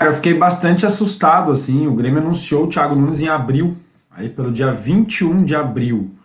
[0.00, 3.76] eu fiquei bastante assustado, assim, o Grêmio anunciou o Thiago Nunes em abril,
[4.08, 6.17] aí pelo dia 21 de abril.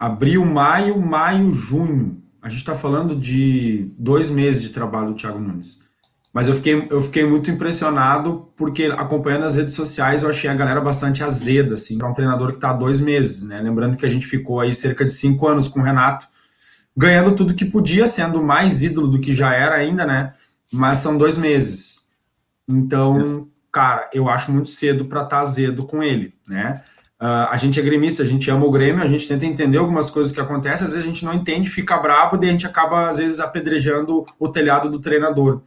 [0.00, 2.22] Abril, maio, maio, junho.
[2.40, 5.80] A gente está falando de dois meses de trabalho do Thiago Nunes.
[6.32, 10.54] Mas eu fiquei, eu fiquei muito impressionado porque acompanhando as redes sociais eu achei a
[10.54, 13.60] galera bastante azeda, assim, para um treinador que está há dois meses, né?
[13.60, 16.26] Lembrando que a gente ficou aí cerca de cinco anos com o Renato,
[16.96, 20.32] ganhando tudo que podia, sendo mais ídolo do que já era ainda, né?
[20.72, 22.06] Mas são dois meses.
[22.66, 26.82] Então, cara, eu acho muito cedo para estar tá azedo com ele, né?
[27.20, 30.08] Uh, a gente é gremista, a gente ama o Grêmio, a gente tenta entender algumas
[30.08, 33.10] coisas que acontecem, às vezes a gente não entende, fica bravo, e a gente acaba,
[33.10, 35.60] às vezes, apedrejando o telhado do treinador.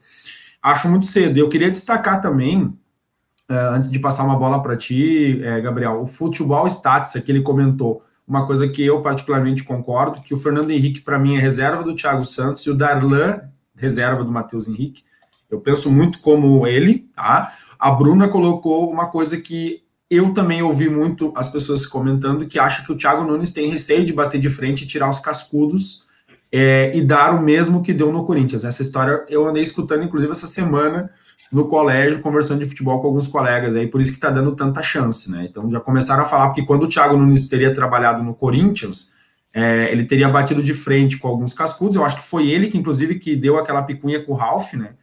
[0.64, 1.38] Acho muito cedo.
[1.38, 6.08] Eu queria destacar também, uh, antes de passar uma bola para ti, eh, Gabriel, o
[6.08, 11.02] Futebol Stats, que ele comentou, uma coisa que eu particularmente concordo, que o Fernando Henrique,
[11.02, 13.42] para mim, é reserva do Thiago Santos, e o Darlan,
[13.76, 15.04] reserva do Matheus Henrique.
[15.52, 17.54] Eu penso muito como ele, tá?
[17.78, 19.83] A Bruna colocou uma coisa que
[20.16, 24.06] eu também ouvi muito as pessoas comentando que acham que o Thiago Nunes tem receio
[24.06, 26.04] de bater de frente e tirar os cascudos
[26.52, 28.64] é, e dar o mesmo que deu no Corinthians.
[28.64, 31.10] Essa história eu andei escutando, inclusive, essa semana
[31.52, 34.82] no colégio, conversando de futebol com alguns colegas, aí por isso que está dando tanta
[34.82, 35.48] chance, né?
[35.50, 39.14] Então já começaram a falar, porque quando o Thiago Nunes teria trabalhado no Corinthians,
[39.54, 41.96] é, ele teria batido de frente com alguns cascudos.
[41.96, 44.94] Eu acho que foi ele que, inclusive, que deu aquela picuinha com o Ralph, né?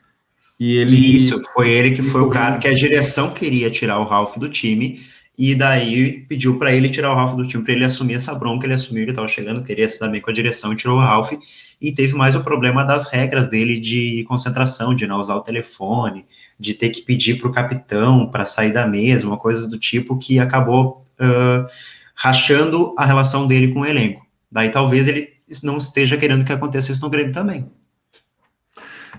[0.61, 1.17] E ele...
[1.17, 4.47] Isso, foi ele que foi o cara que a direção queria tirar o Ralph do
[4.47, 5.01] time,
[5.39, 8.67] e daí pediu para ele tirar o Ralph do time, para ele assumir essa bronca,
[8.67, 11.01] ele assumiu, ele estava chegando, queria se dar bem com a direção, e tirou o
[11.01, 11.33] Ralph,
[11.81, 16.27] e teve mais o problema das regras dele de concentração, de não usar o telefone,
[16.59, 20.39] de ter que pedir para o capitão para sair da mesma, coisas do tipo, que
[20.39, 21.67] acabou uh,
[22.15, 24.27] rachando a relação dele com o elenco.
[24.53, 25.27] Daí talvez ele
[25.63, 27.73] não esteja querendo que aconteça isso no Grêmio também.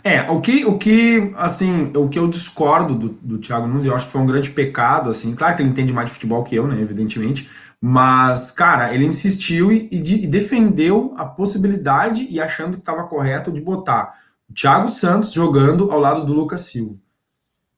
[0.04, 3.96] É, o que, o que, assim, o que eu discordo do, do Thiago Nunes, eu
[3.96, 6.56] acho que foi um grande pecado, assim, claro que ele entende mais de futebol que
[6.56, 7.48] eu, né, evidentemente,
[7.80, 13.52] mas, cara, ele insistiu e, e, e defendeu a possibilidade e achando que estava correto
[13.52, 14.14] de botar
[14.50, 16.96] o Thiago Santos jogando ao lado do Lucas Silva.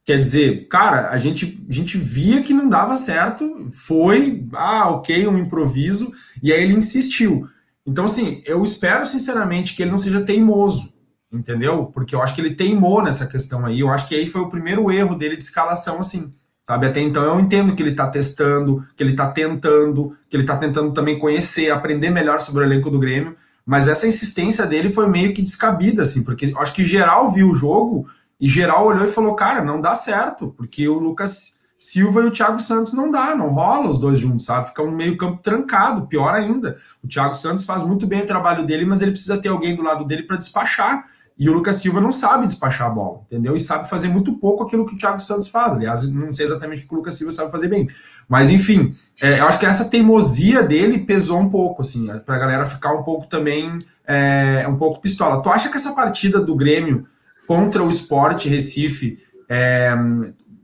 [0.06, 5.26] Quer dizer, cara, a gente, a gente via que não dava certo, foi, ah, ok,
[5.28, 7.48] um improviso, e aí ele insistiu.
[7.86, 10.93] Então, assim, eu espero sinceramente que ele não seja teimoso,
[11.34, 11.86] entendeu?
[11.88, 13.80] Porque eu acho que ele teimou nessa questão aí.
[13.80, 16.32] Eu acho que aí foi o primeiro erro dele de escalação, assim.
[16.64, 20.46] Sabe, até então eu entendo que ele tá testando, que ele tá tentando, que ele
[20.46, 24.90] tá tentando também conhecer, aprender melhor sobre o elenco do Grêmio, mas essa insistência dele
[24.90, 28.08] foi meio que descabida, assim, porque eu acho que geral viu o jogo
[28.40, 32.32] e geral olhou e falou, cara, não dá certo, porque o Lucas Silva e o
[32.32, 34.70] Thiago Santos não dá, não rola os dois juntos, sabe?
[34.70, 36.78] Fica um meio campo trancado, pior ainda.
[37.04, 39.84] O Thiago Santos faz muito bem o trabalho dele, mas ele precisa ter alguém do
[39.84, 41.06] lado dele para despachar.
[41.44, 43.54] E o Lucas Silva não sabe despachar a bola, entendeu?
[43.54, 45.74] E sabe fazer muito pouco aquilo que o Thiago Santos faz.
[45.74, 47.90] Aliás, não sei exatamente o que o Lucas Silva sabe fazer bem.
[48.30, 52.66] Mas, enfim, é, eu acho que essa teimosia dele pesou um pouco, assim, pra galera
[52.66, 53.78] ficar um pouco também,
[54.08, 55.42] é, um pouco pistola.
[55.42, 57.06] Tu acha que essa partida do Grêmio
[57.46, 59.18] contra o Sport Recife,
[59.50, 59.94] é,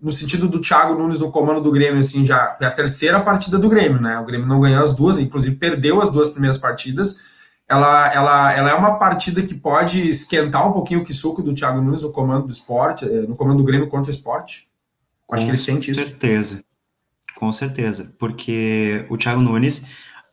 [0.02, 3.60] no sentido do Thiago Nunes no comando do Grêmio, assim, já é a terceira partida
[3.60, 4.18] do Grêmio, né?
[4.18, 7.28] O Grêmio não ganhou as duas, inclusive perdeu as duas primeiras partidas
[7.70, 11.54] ela, ela, ela é uma partida que pode esquentar um pouquinho o que suco do
[11.54, 14.68] Thiago Nunes no comando do esporte, eh, no comando do Grêmio contra o esporte.
[15.32, 16.02] Acho que ele sente isso.
[16.02, 16.64] Com certeza.
[17.36, 18.16] Com certeza.
[18.18, 19.86] Porque o Thiago Nunes,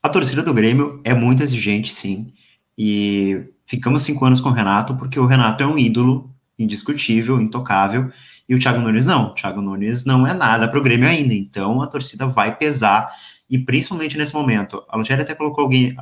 [0.03, 2.33] a torcida do Grêmio é muito exigente, sim.
[2.77, 8.11] E ficamos cinco anos com o Renato, porque o Renato é um ídolo indiscutível, intocável.
[8.49, 9.27] E o Thiago Nunes não.
[9.27, 11.35] O Thiago Nunes não é nada para o Grêmio ainda.
[11.35, 13.11] Então a torcida vai pesar.
[13.51, 14.83] E principalmente nesse momento.
[14.89, 15.95] A Lugéria até colocou alguém,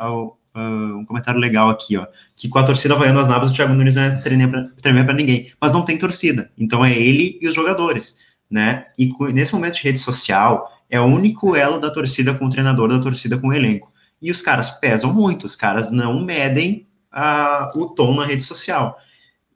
[0.54, 3.74] uh, um comentário legal aqui, ó, que com a torcida vaiando as nabas, o Thiago
[3.74, 7.54] Nunes não é tremer para ninguém, mas não tem torcida, então é ele e os
[7.54, 8.18] jogadores,
[8.50, 12.50] né, e nesse momento de rede social, é o único elo da torcida com o
[12.50, 13.92] treinador, da torcida com o elenco,
[14.22, 18.98] e os caras pesam muito, os caras não medem uh, o tom na rede social,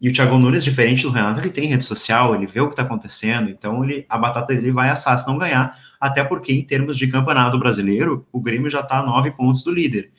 [0.01, 2.75] E o Thiago Nunes, diferente do Renato, ele tem rede social, ele vê o que
[2.75, 6.63] está acontecendo, então ele, a batata dele vai assar se não ganhar, até porque em
[6.63, 10.13] termos de campeonato brasileiro, o Grêmio já está a nove pontos do líder.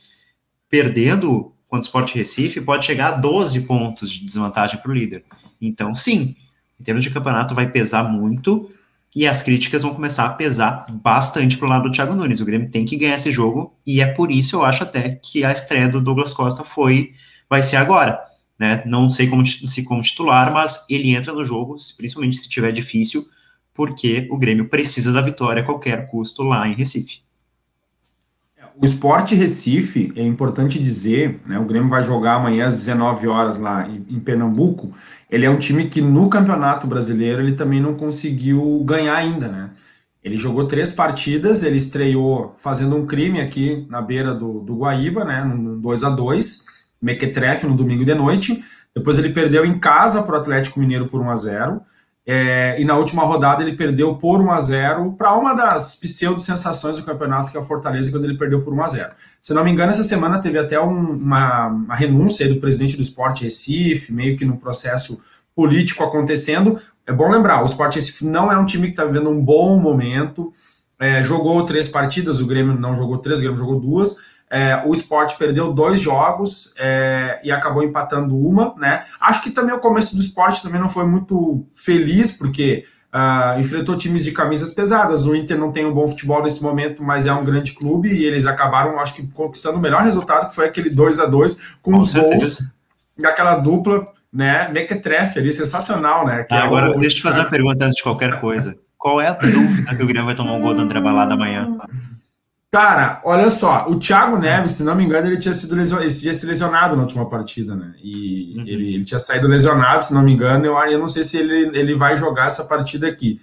[0.69, 5.23] Perdendo contra o Sport Recife, pode chegar a 12 pontos de desvantagem para o líder.
[5.61, 6.35] Então, sim,
[6.79, 8.71] em termos de campeonato vai pesar muito,
[9.15, 12.41] e as críticas vão começar a pesar bastante para o lado do Thiago Nunes.
[12.41, 15.43] O Grêmio tem que ganhar esse jogo, e é por isso eu acho até que
[15.43, 17.13] a estreia do Douglas Costa foi
[17.49, 18.83] vai ser agora né?
[18.85, 23.25] Não sei como se como titular, mas ele entra no jogo, principalmente se tiver difícil,
[23.73, 27.21] porque o Grêmio precisa da vitória a qualquer custo lá em Recife.
[28.81, 33.59] O Esporte Recife, é importante dizer, né, o Grêmio vai jogar amanhã às 19 horas
[33.59, 34.93] lá em, em, Pernambuco.
[35.29, 39.71] Ele é um time que no Campeonato Brasileiro ele também não conseguiu ganhar ainda, né?
[40.23, 45.25] Ele jogou três partidas, ele estreou fazendo um crime aqui na beira do, do Guaíba,
[45.25, 46.65] né, num 2 a 2
[47.01, 48.63] Mequetrefe no domingo de noite.
[48.95, 51.81] Depois ele perdeu em casa para o Atlético Mineiro por 1 a 0
[52.31, 56.97] é, e na última rodada ele perdeu por 1 a 0 para uma das pseudo-sensações
[56.97, 59.09] do campeonato, que é a Fortaleza, quando ele perdeu por 1 a 0
[59.41, 63.01] Se não me engano, essa semana teve até um, uma, uma, renúncia do presidente do
[63.01, 65.19] Esporte Recife, meio que no processo
[65.55, 66.79] político acontecendo.
[67.03, 69.79] É bom lembrar, o Esporte Recife não é um time que está vivendo um bom
[69.79, 70.53] momento,
[70.99, 74.17] é, jogou três partidas, o Grêmio não jogou três, o Grêmio jogou duas,
[74.51, 79.05] é, o esporte perdeu dois jogos é, e acabou empatando uma, né?
[79.19, 82.83] Acho que também o começo do esporte também não foi muito feliz, porque
[83.13, 85.25] uh, enfrentou times de camisas pesadas.
[85.25, 88.25] O Inter não tem um bom futebol nesse momento, mas é um grande clube e
[88.25, 91.91] eles acabaram, acho que, conquistando o melhor resultado, que foi aquele 2 a 2 com,
[91.91, 92.35] com os certeza.
[92.35, 92.59] gols
[93.17, 94.69] daquela dupla, né?
[94.69, 96.45] Mequetrefe ali, sensacional, né?
[96.49, 96.99] Ah, é agora, o...
[96.99, 98.75] deixa eu te fazer uma pergunta antes de qualquer coisa.
[98.97, 101.77] Qual é a dúvida que o Grêmio vai tomar um gol do André Balada amanhã?
[102.71, 106.15] Cara, olha só, o Thiago Neves, se não me engano, ele tinha sido lesionado, ele
[106.15, 107.95] tinha se lesionado na última partida, né?
[107.97, 108.61] E uhum.
[108.67, 110.67] ele, ele, tinha saído lesionado, se não me engano.
[110.67, 113.41] Eu, eu não sei se ele, ele vai jogar essa partida aqui.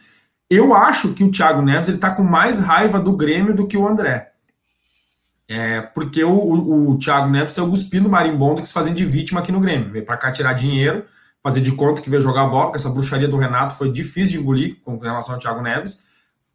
[0.49, 3.77] Eu acho que o Thiago Neves ele tá com mais raiva do Grêmio do que
[3.77, 4.31] o André.
[5.49, 9.05] É, porque o, o, o Thiago Neves é o guspindo marimbondo que se fazem de
[9.05, 9.91] vítima aqui no Grêmio.
[9.91, 11.05] Veio para cá tirar dinheiro,
[11.43, 14.39] fazer de conta que veio jogar bola, porque essa bruxaria do Renato foi difícil de
[14.39, 16.06] engolir com relação ao Thiago Neves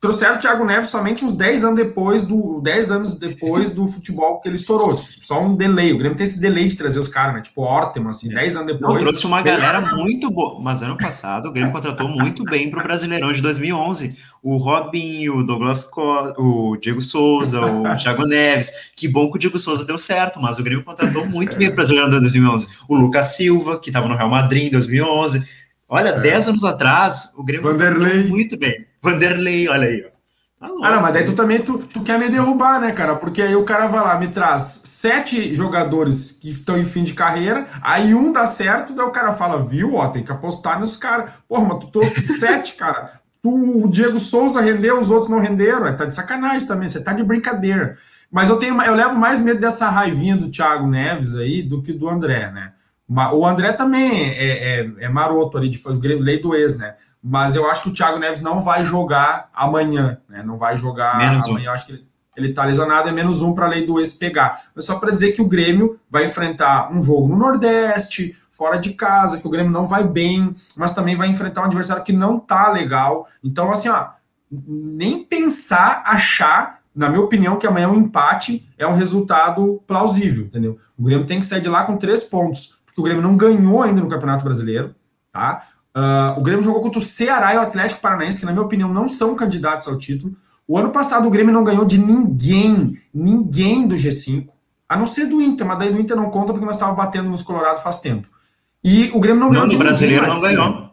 [0.02, 4.42] trouxeram o Thiago Neves somente uns 10 anos depois do 10 anos depois do futebol
[4.42, 4.96] que ele estourou.
[4.96, 5.94] Tipo, só um delay.
[5.94, 7.42] O Grêmio tem esse delay de trazer os caras, né?
[7.42, 8.96] Tipo, Orteman, assim, 10 anos depois.
[8.96, 10.60] Não, trouxe uma galera muito boa.
[10.60, 14.18] Mas ano passado o Grêmio contratou muito bem para o Brasileirão de 2011.
[14.42, 18.72] O Robin, o Douglas Co o Diego Souza, o Thiago Neves.
[18.96, 21.74] Que bom que o Diego Souza deu certo, mas o Grêmio contratou muito bem para
[21.74, 22.68] o Brasileirão de 2011.
[22.90, 25.44] O Lucas Silva, que estava no Real Madrid em 2011.
[25.88, 26.20] Olha, é.
[26.20, 28.24] 10 anos atrás, o Grêmio Vanderlei.
[28.24, 28.90] muito bem.
[29.02, 30.12] Vanderlei, olha aí, ó.
[30.62, 33.16] Tá ah, não, mas daí tu também tu, tu quer me derrubar, né, cara?
[33.16, 37.16] Porque aí o cara vai lá, me traz sete jogadores que estão em fim de
[37.16, 40.96] carreira, aí um dá certo, daí o cara fala, viu, ó, tem que apostar nos
[40.96, 41.32] caras.
[41.50, 43.20] Porra, mas tu trouxe sete, cara.
[43.42, 45.88] Tu, o Diego Souza rendeu, os outros não renderam.
[45.88, 47.98] É, tá de sacanagem também, você tá de brincadeira.
[48.32, 51.92] Mas eu tenho, eu levo mais medo dessa raivinha do Thiago Neves aí do que
[51.92, 52.74] do André, né?
[53.34, 56.96] O André também é, é, é maroto ali, de lei do ex, né?
[57.22, 60.42] Mas eu acho que o Thiago Neves não vai jogar amanhã, né?
[60.44, 61.60] Não vai jogar menos amanhã.
[61.60, 61.66] Um.
[61.66, 62.08] Eu acho que ele,
[62.38, 64.62] ele tá lesionado, é menos um para a lei do ex pegar.
[64.74, 68.94] Mas só para dizer que o Grêmio vai enfrentar um jogo no Nordeste, fora de
[68.94, 72.40] casa, que o Grêmio não vai bem, mas também vai enfrentar um adversário que não
[72.40, 73.28] tá legal.
[73.44, 74.08] Então, assim, ó,
[74.50, 80.78] nem pensar, achar na minha opinião, que amanhã um empate é um resultado plausível, entendeu?
[80.98, 84.00] O Grêmio tem que sair de lá com três pontos o Grêmio não ganhou ainda
[84.00, 84.96] no Campeonato Brasileiro,
[85.32, 85.68] tá?
[85.96, 88.94] Uh, o Grêmio jogou contra o Ceará e o Atlético Paranaense, que, na minha opinião,
[88.94, 90.36] não são candidatos ao título.
[90.68, 94.48] O ano passado o Grêmio não ganhou de ninguém, ninguém do G5,
[94.88, 97.30] a não ser do Inter, mas daí do Inter não conta porque nós estávamos batendo
[97.30, 98.28] nos Colorado faz tempo.
[98.84, 99.66] E o Grêmio não ganhou.
[99.66, 100.92] Não, no brasileiro não ganhou.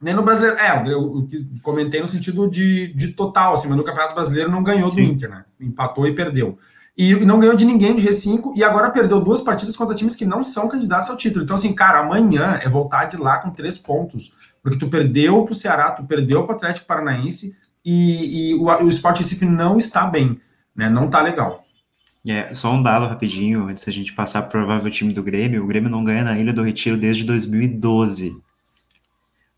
[0.00, 0.58] Nem no brasileiro.
[0.58, 1.28] É, eu, eu,
[1.62, 4.96] comentei no sentido de, de total, assim, mas no Campeonato Brasileiro não ganhou Sim.
[4.96, 5.44] do Inter, né?
[5.60, 6.58] Empatou e perdeu
[6.96, 10.24] e não ganhou de ninguém do G5 e agora perdeu duas partidas contra times que
[10.24, 11.44] não são candidatos ao título.
[11.44, 14.32] Então, assim, cara, amanhã é voltar de lá com três pontos,
[14.62, 19.18] porque tu perdeu pro Ceará, tu perdeu pro Atlético Paranaense e, e o, o Sport
[19.18, 20.40] Recife não está bem,
[20.74, 20.88] né?
[20.88, 21.66] Não tá legal.
[22.28, 25.62] É, só um dado rapidinho, antes da gente passar pro provável time do Grêmio.
[25.62, 28.36] O Grêmio não ganha na Ilha do Retiro desde 2012.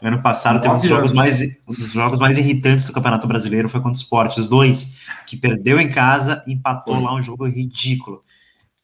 [0.00, 3.68] Ano passado teve um dos jogos, mais, um dos jogos mais irritantes do Campeonato Brasileiro
[3.68, 4.96] foi contra o Sport, os dois,
[5.26, 7.04] que perdeu em casa e empatou foi.
[7.04, 8.22] lá um jogo ridículo.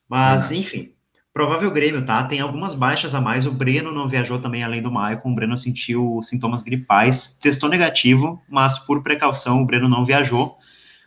[0.08, 0.56] Mas, é.
[0.56, 0.90] enfim,
[1.32, 2.24] provável Grêmio, tá?
[2.24, 3.46] Tem algumas baixas a mais.
[3.46, 5.30] O Breno não viajou também além do Maicon.
[5.30, 10.58] O Breno sentiu sintomas gripais, testou negativo, mas por precaução o Breno não viajou.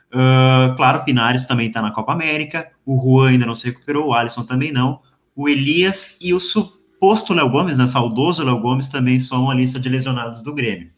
[0.07, 2.71] Uh, claro, o Pinares também tá na Copa América.
[2.85, 5.01] O Juan ainda não se recuperou, o Alisson também não.
[5.35, 9.55] O Elias e o Su posto Léo Gomes, né, saudoso Léo Gomes, também soma a
[9.55, 10.89] lista de lesionados do Grêmio.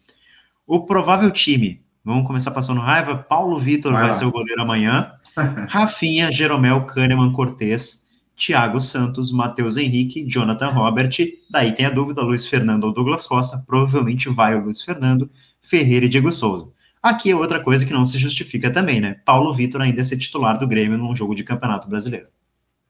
[0.65, 5.11] O provável time, vamos começar passando raiva, Paulo Vitor vai, vai ser o goleiro amanhã,
[5.67, 8.07] Rafinha, Jeromel, Kahneman, Cortez,
[8.39, 11.11] Thiago Santos, Matheus Henrique, Jonathan Robert,
[11.51, 15.29] daí tem a dúvida, Luiz Fernando ou Douglas Costa, provavelmente vai o Luiz Fernando,
[15.61, 16.71] Ferreira e Diego Souza.
[17.03, 19.15] Aqui é outra coisa que não se justifica também, né?
[19.25, 22.27] Paulo Vitor ainda é ser titular do Grêmio num jogo de campeonato brasileiro.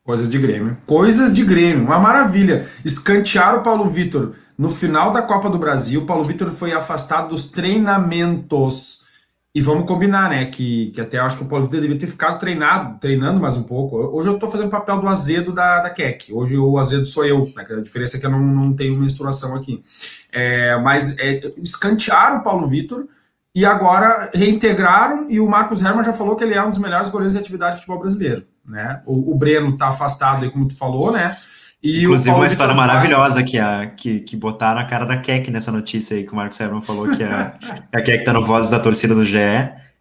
[0.09, 0.75] Coisas de Grêmio.
[0.87, 2.65] Coisas de Grêmio, uma maravilha.
[2.83, 6.03] Escantear o Paulo Vitor no final da Copa do Brasil.
[6.03, 9.05] Paulo Vitor foi afastado dos treinamentos.
[9.53, 10.45] E vamos combinar, né?
[10.45, 13.61] Que, que até acho que o Paulo Vitor devia ter ficado treinado, treinando mais um
[13.61, 13.97] pouco.
[13.97, 16.33] Hoje eu estou fazendo o papel do azedo da, da Keck.
[16.33, 17.45] Hoje o azedo sou eu.
[17.55, 17.63] Né?
[17.69, 19.79] A diferença é que eu não, não tenho menstruação aqui.
[20.31, 23.05] É, mas é, escantearam o Paulo Vitor
[23.59, 25.25] e agora reintegraram.
[25.29, 27.75] E o Marcos Herman já falou que ele é um dos melhores goleiros de atividade
[27.75, 29.01] de futebol brasileiro né?
[29.05, 31.35] O, o Breno tá afastado aí, como tu falou, né?
[31.81, 35.71] E Inclusive, uma história maravilhosa que, a, que, que botaram a cara da Keck nessa
[35.71, 37.57] notícia aí, que o Marcos Herman falou que a,
[37.91, 39.39] a Keck tá no voz da torcida do GE,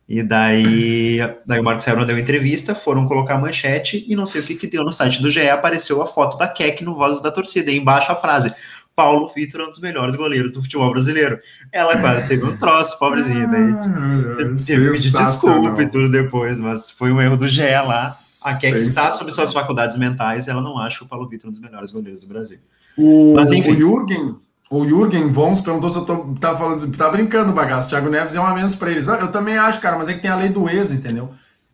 [0.09, 4.45] e daí, daí o Marcos Herman deu entrevista, foram colocar manchete, e não sei o
[4.45, 7.31] que que deu no site do GE, apareceu a foto da Keck no voz da
[7.31, 8.53] torcida, e embaixo a frase,
[8.99, 11.39] Paulo Vitor é um dos melhores goleiros do futebol brasileiro.
[11.71, 14.37] Ela quase teve um troço, pobrezinha, daí ah,
[14.67, 18.11] teve que pedir desculpa e tudo depois, mas foi um erro do GE lá,
[18.43, 21.61] a Keck está sobre suas faculdades mentais, ela não acha o Paulo Vitor um dos
[21.61, 22.59] melhores goleiros do Brasil.
[22.97, 23.71] O, Mas, enfim.
[23.71, 24.35] o Jürgen,
[24.69, 27.89] o Jürgen Vons perguntou se eu tô, tá falando, tá brincando, bagaço.
[27.89, 29.07] Thiago Neves é um a menos para eles.
[29.07, 31.31] Eu também acho, cara, mas é que tem a lei do ex, entendeu?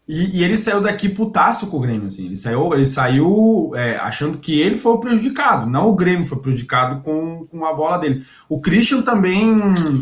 [0.07, 2.27] E, e ele saiu daqui putaço com o Grêmio, assim.
[2.27, 6.39] Ele saiu, ele saiu é, achando que ele foi o prejudicado, não o Grêmio foi
[6.39, 8.23] prejudicado com, com a bola dele.
[8.49, 9.59] O Christian também,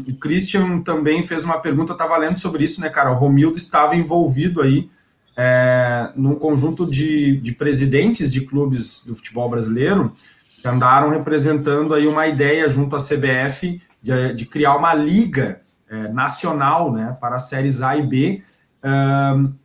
[0.08, 3.12] o Christian também fez uma pergunta, eu tava lendo sobre isso, né, cara?
[3.12, 4.90] O Romildo estava envolvido aí
[5.36, 10.12] é, num conjunto de, de presidentes de clubes do futebol brasileiro
[10.60, 16.08] que andaram representando aí uma ideia junto à CBF de, de criar uma liga é,
[16.08, 18.42] nacional né, para séries A e B.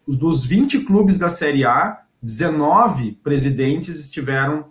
[0.08, 4.66] Dos 20 clubes da Série A, 19 presidentes estiveram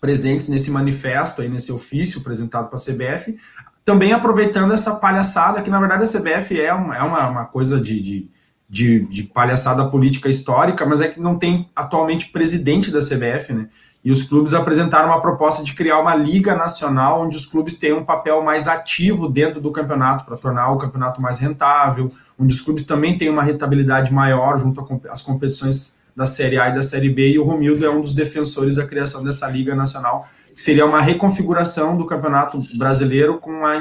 [0.00, 3.36] presentes nesse manifesto, aí, nesse ofício apresentado para a CBF,
[3.84, 7.80] também aproveitando essa palhaçada, que na verdade a CBF é uma, é uma, uma coisa
[7.80, 8.30] de, de
[8.72, 13.68] de, de, palhaçada política histórica, mas é que não tem atualmente presidente da CBF, né?
[14.04, 17.98] E os clubes apresentaram uma proposta de criar uma liga nacional onde os clubes tenham
[17.98, 22.60] um papel mais ativo dentro do campeonato para tornar o campeonato mais rentável, onde os
[22.60, 27.08] clubes também tenham uma rentabilidade maior junto às competições da Série A e da Série
[27.08, 30.84] B, e o Romildo é um dos defensores da criação dessa liga nacional, que seria
[30.84, 33.76] uma reconfiguração do campeonato brasileiro com uma,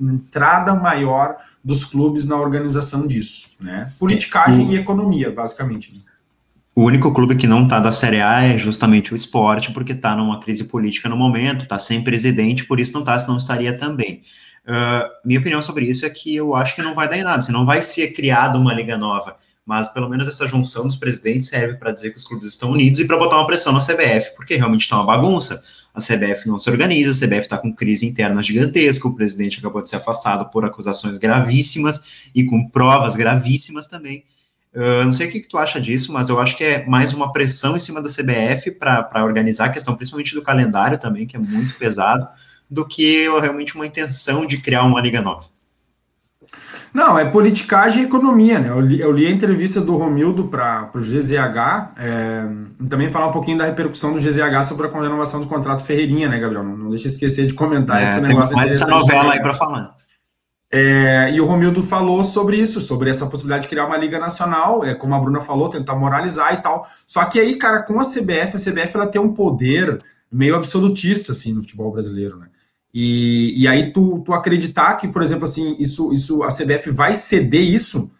[0.00, 3.92] entrada maior dos clubes na organização disso, né?
[3.98, 4.72] Politicagem o...
[4.72, 5.94] e economia, basicamente.
[5.94, 6.00] Né?
[6.74, 10.16] O único clube que não está da Série A é justamente o esporte, porque está
[10.16, 14.22] numa crise política no momento, está sem presidente, por isso não está, senão estaria também.
[14.66, 17.42] Uh, minha opinião sobre isso é que eu acho que não vai dar em nada,
[17.42, 21.48] se não vai ser criada uma liga nova, mas pelo menos essa junção dos presidentes
[21.48, 24.34] serve para dizer que os clubes estão unidos e para botar uma pressão na CBF,
[24.34, 25.62] porque realmente está uma bagunça
[25.94, 29.82] a CBF não se organiza, a CBF está com crise interna gigantesca, o presidente acabou
[29.82, 32.02] de ser afastado por acusações gravíssimas
[32.34, 34.24] e com provas gravíssimas também.
[34.74, 37.12] Uh, não sei o que, que, tu acha disso, mas eu acho que é mais
[37.12, 41.36] uma pressão em cima da CBF para organizar a questão, principalmente do calendário também, que
[41.36, 42.26] é muito pesado,
[42.70, 45.44] do que realmente uma intenção de criar uma liga nova.
[46.92, 48.68] Não, é politicagem e economia, né?
[48.68, 52.46] Eu li, eu li a entrevista do Romildo para o GZH, é,
[52.80, 56.28] e também falar um pouquinho da repercussão do GZH sobre a renovação do contrato Ferreirinha,
[56.28, 56.62] né, Gabriel?
[56.62, 58.02] Não, não deixa esquecer de comentar.
[58.02, 59.94] É, tem mais essa novela aí para falar.
[60.74, 64.82] É, e o Romildo falou sobre isso, sobre essa possibilidade de criar uma liga nacional,
[64.82, 66.88] é, como a Bruna falou, tentar moralizar e tal.
[67.06, 70.02] Só que aí, cara, com a CBF, a CBF ela tem um poder
[70.32, 72.46] meio absolutista, assim, no futebol brasileiro, né?
[72.94, 77.12] E, e aí tu, tu acreditar que, por exemplo, assim, isso, isso a CBF vai
[77.12, 78.10] ceder isso,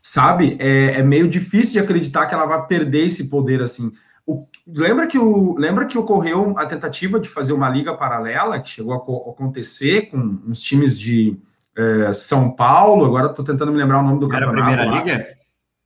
[0.00, 0.56] sabe?
[0.58, 3.92] É, é meio difícil de acreditar que ela vai perder esse poder assim.
[4.26, 8.70] O, lembra, que o, lembra que ocorreu a tentativa de fazer uma liga paralela, que
[8.70, 11.38] chegou a, a acontecer com uns times de
[11.78, 14.72] é, São Paulo, agora estou tentando me lembrar o nome do Era campeonato.
[14.72, 15.04] Era a primeira lá.
[15.04, 15.38] liga?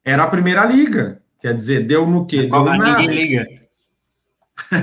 [0.02, 1.22] Era a primeira liga.
[1.38, 2.48] Quer dizer, deu no quê?
[2.48, 3.46] Deu ninguém liga.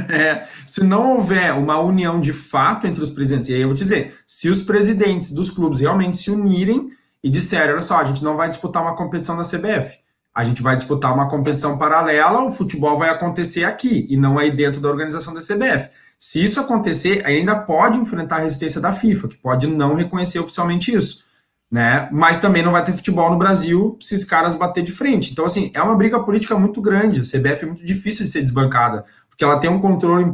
[0.09, 3.75] É, se não houver uma união de fato entre os presidentes, e aí eu vou
[3.75, 6.89] te dizer, se os presidentes dos clubes realmente se unirem
[7.23, 9.97] e disserem, olha só, a gente não vai disputar uma competição da CBF,
[10.35, 14.51] a gente vai disputar uma competição paralela, o futebol vai acontecer aqui, e não aí
[14.51, 15.89] dentro da organização da CBF.
[16.19, 20.93] Se isso acontecer, ainda pode enfrentar a resistência da FIFA, que pode não reconhecer oficialmente
[20.93, 21.23] isso.
[21.71, 22.09] Né?
[22.11, 25.31] Mas também não vai ter futebol no Brasil se esses caras bater de frente.
[25.31, 27.21] Então, assim, é uma briga política muito grande.
[27.21, 29.05] A CBF é muito difícil de ser desbancada
[29.39, 30.29] porque ela tem um controle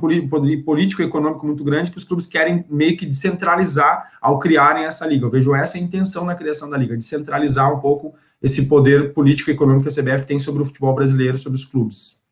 [0.64, 5.06] político e econômico muito grande que os clubes querem meio que descentralizar ao criarem essa
[5.06, 5.28] liga.
[5.28, 9.54] Eu vejo essa intenção na criação da liga, descentralizar um pouco esse poder político e
[9.54, 12.25] econômico que a CBF tem sobre o futebol brasileiro, sobre os clubes.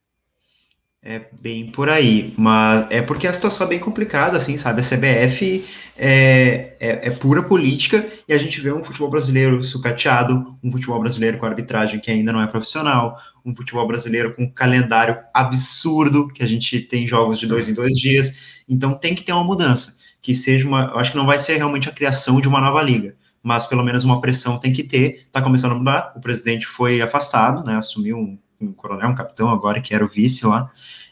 [1.06, 4.80] É bem por aí, mas é porque a situação é bem complicada, assim, sabe?
[4.80, 5.66] A CBF
[5.98, 11.02] é, é, é, pura política e a gente vê um futebol brasileiro sucateado, um futebol
[11.02, 16.30] brasileiro com arbitragem que ainda não é profissional, um futebol brasileiro com um calendário absurdo,
[16.30, 19.44] que a gente tem jogos de dois em dois dias, então tem que ter uma
[19.44, 22.62] mudança, que seja uma, eu acho que não vai ser realmente a criação de uma
[22.62, 26.22] nova liga, mas pelo menos uma pressão tem que ter, tá começando a mudar, o
[26.22, 28.38] presidente foi afastado, né, assumiu um
[28.70, 30.70] um coronel, um capitão agora, que era o vice lá,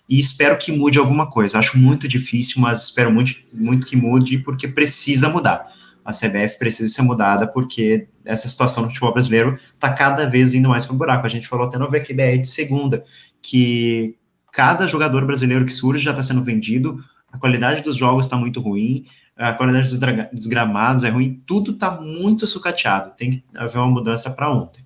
[0.10, 1.58] e espero que mude alguma coisa.
[1.58, 5.72] Acho muito difícil, mas espero muito, muito que mude, porque precisa mudar.
[6.04, 10.70] A CBF precisa ser mudada, porque essa situação no futebol brasileiro está cada vez indo
[10.70, 11.26] mais para o buraco.
[11.26, 13.04] A gente falou até no VQBR de segunda,
[13.42, 14.16] que
[14.52, 18.60] cada jogador brasileiro que surge já está sendo vendido, a qualidade dos jogos está muito
[18.60, 19.06] ruim,
[19.38, 23.14] a qualidade dos, dos, gramados é ruim, tudo está muito sucateado.
[23.16, 24.86] Tem que haver uma mudança para ontem.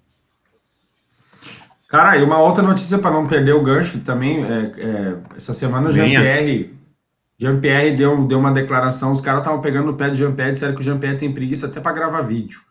[1.87, 5.89] Cara, e uma outra notícia para não perder o gancho também, é, é, essa semana
[5.89, 6.75] o Jean-Pierre
[7.37, 10.79] Jean-Pierre deu, deu uma declaração, os caras estavam pegando no pé do Jean-Pierre, disseram que
[10.79, 12.61] o Jean-Pierre tem preguiça até para gravar vídeo,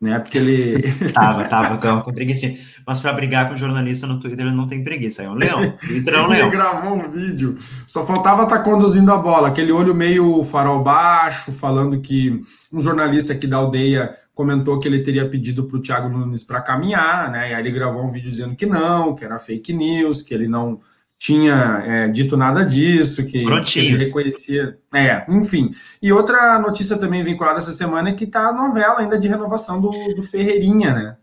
[0.00, 0.82] né, porque ele...
[1.12, 2.46] tava, tava, tava com preguiça,
[2.86, 6.14] mas para brigar com jornalista no Twitter ele não tem preguiça, é um leão, Twitter
[6.14, 6.48] é um leão.
[6.48, 10.82] ele gravou um vídeo, só faltava estar tá conduzindo a bola, aquele olho meio farol
[10.82, 12.40] baixo, falando que
[12.72, 16.62] um jornalista aqui da aldeia comentou que ele teria pedido para o Thiago Nunes para
[16.62, 17.50] caminhar, né?
[17.50, 20.48] E aí ele gravou um vídeo dizendo que não, que era fake news, que ele
[20.48, 20.80] não
[21.20, 24.78] tinha é, dito nada disso, que, que, ele reconhecia.
[24.92, 25.70] É, enfim.
[26.02, 29.78] E outra notícia também vinculada essa semana é que tá a novela ainda de renovação
[29.78, 31.16] do, do Ferreirinha, né?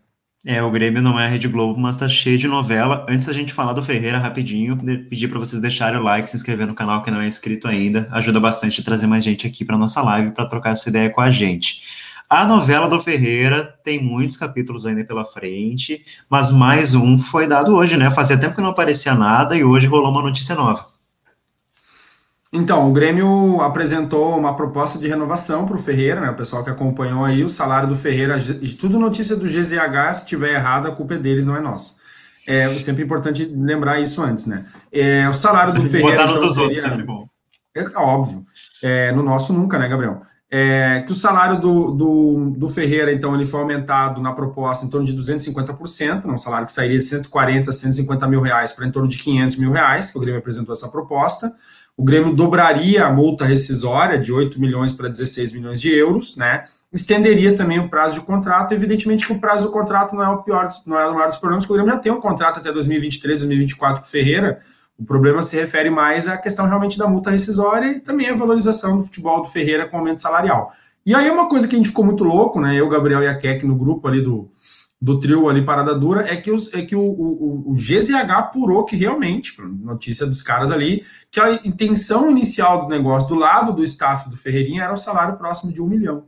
[0.46, 3.04] É, o Grêmio não é a Rede Globo, mas tá cheio de novela.
[3.10, 4.78] Antes da gente falar do Ferreira, rapidinho,
[5.10, 8.08] pedir para vocês deixarem o like, se inscrever no canal que não é inscrito ainda.
[8.12, 11.20] Ajuda bastante a trazer mais gente aqui para nossa live para trocar essa ideia com
[11.20, 11.80] a gente.
[12.28, 17.74] A novela do Ferreira tem muitos capítulos ainda pela frente, mas mais um foi dado
[17.74, 18.10] hoje, né?
[18.10, 20.86] Fazia tempo que não aparecia nada e hoje rolou uma notícia nova.
[22.52, 26.30] Então, o Grêmio apresentou uma proposta de renovação para o Ferreira, né?
[26.30, 28.38] O pessoal que acompanhou aí, o salário do Ferreira,
[28.78, 31.96] tudo notícia do GZH, se tiver errado, a culpa é deles, não é nossa.
[32.46, 34.66] É sempre importante lembrar isso antes, né?
[34.92, 36.16] É, o salário do Ferreira.
[36.16, 37.26] Botar no então, dos seria, outros, sempre bom.
[37.74, 38.44] É óbvio.
[38.82, 40.22] É, no nosso nunca, né, Gabriel?
[40.50, 44.88] É, que o salário do, do, do, Ferreira, então, ele foi aumentado na proposta em
[44.88, 48.86] torno de 250%, né, um salário que sairia de 140 a 150 mil reais para
[48.86, 51.52] em torno de 500 mil reais, que o Grêmio apresentou essa proposta.
[51.94, 56.64] O Grêmio dobraria a multa rescisória de 8 milhões para 16 milhões de euros, né?
[56.90, 58.72] Estenderia também o prazo de contrato.
[58.72, 61.36] Evidentemente que o prazo do contrato não é o pior, não é o maior dos
[61.36, 64.60] problemas, porque o Grêmio já tem um contrato até 2023, 2024 com o Ferreira,
[64.98, 68.98] o problema se refere mais à questão realmente da multa rescisória e também a valorização
[68.98, 70.72] do futebol do Ferreira com aumento salarial.
[71.06, 72.74] E aí uma coisa que a gente ficou muito louco, né?
[72.74, 74.50] Eu, Gabriel e a Keck no grupo ali do,
[75.00, 78.84] do trio ali Parada Dura, é que, os, é que o, o, o GZH apurou
[78.84, 83.84] que realmente, notícia dos caras ali, que a intenção inicial do negócio do lado do
[83.84, 86.24] staff do Ferreirinha era o salário próximo de um milhão.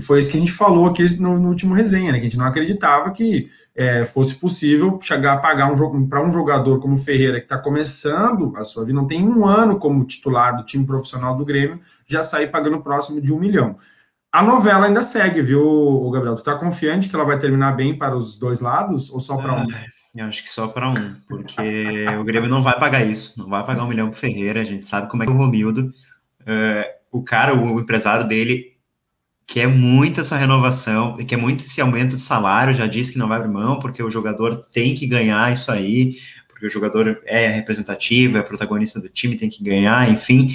[0.00, 2.18] E foi isso que a gente falou aqui no, no último resenha, né?
[2.18, 6.32] Que a gente não acreditava que é, fosse possível chegar a pagar um para um
[6.32, 10.06] jogador como o Ferreira, que está começando a sua vida, não tem um ano como
[10.06, 13.76] titular do time profissional do Grêmio, já sair pagando próximo de um milhão.
[14.32, 16.34] A novela ainda segue, viu, Gabriel?
[16.34, 19.54] Tu tá confiante que ela vai terminar bem para os dois lados ou só para
[19.54, 19.66] um?
[20.16, 23.62] Eu acho que só para um, porque o Grêmio não vai pagar isso, não vai
[23.66, 25.90] pagar um milhão para Ferreira, a gente sabe como é que é o Romildo,
[26.46, 28.79] é, o cara, o empresário dele,
[29.50, 33.38] quer muito essa renovação, quer muito esse aumento de salário, já disse que não vai
[33.38, 36.14] abrir mão, porque o jogador tem que ganhar isso aí,
[36.48, 40.54] porque o jogador é representativo, é protagonista do time, tem que ganhar, enfim.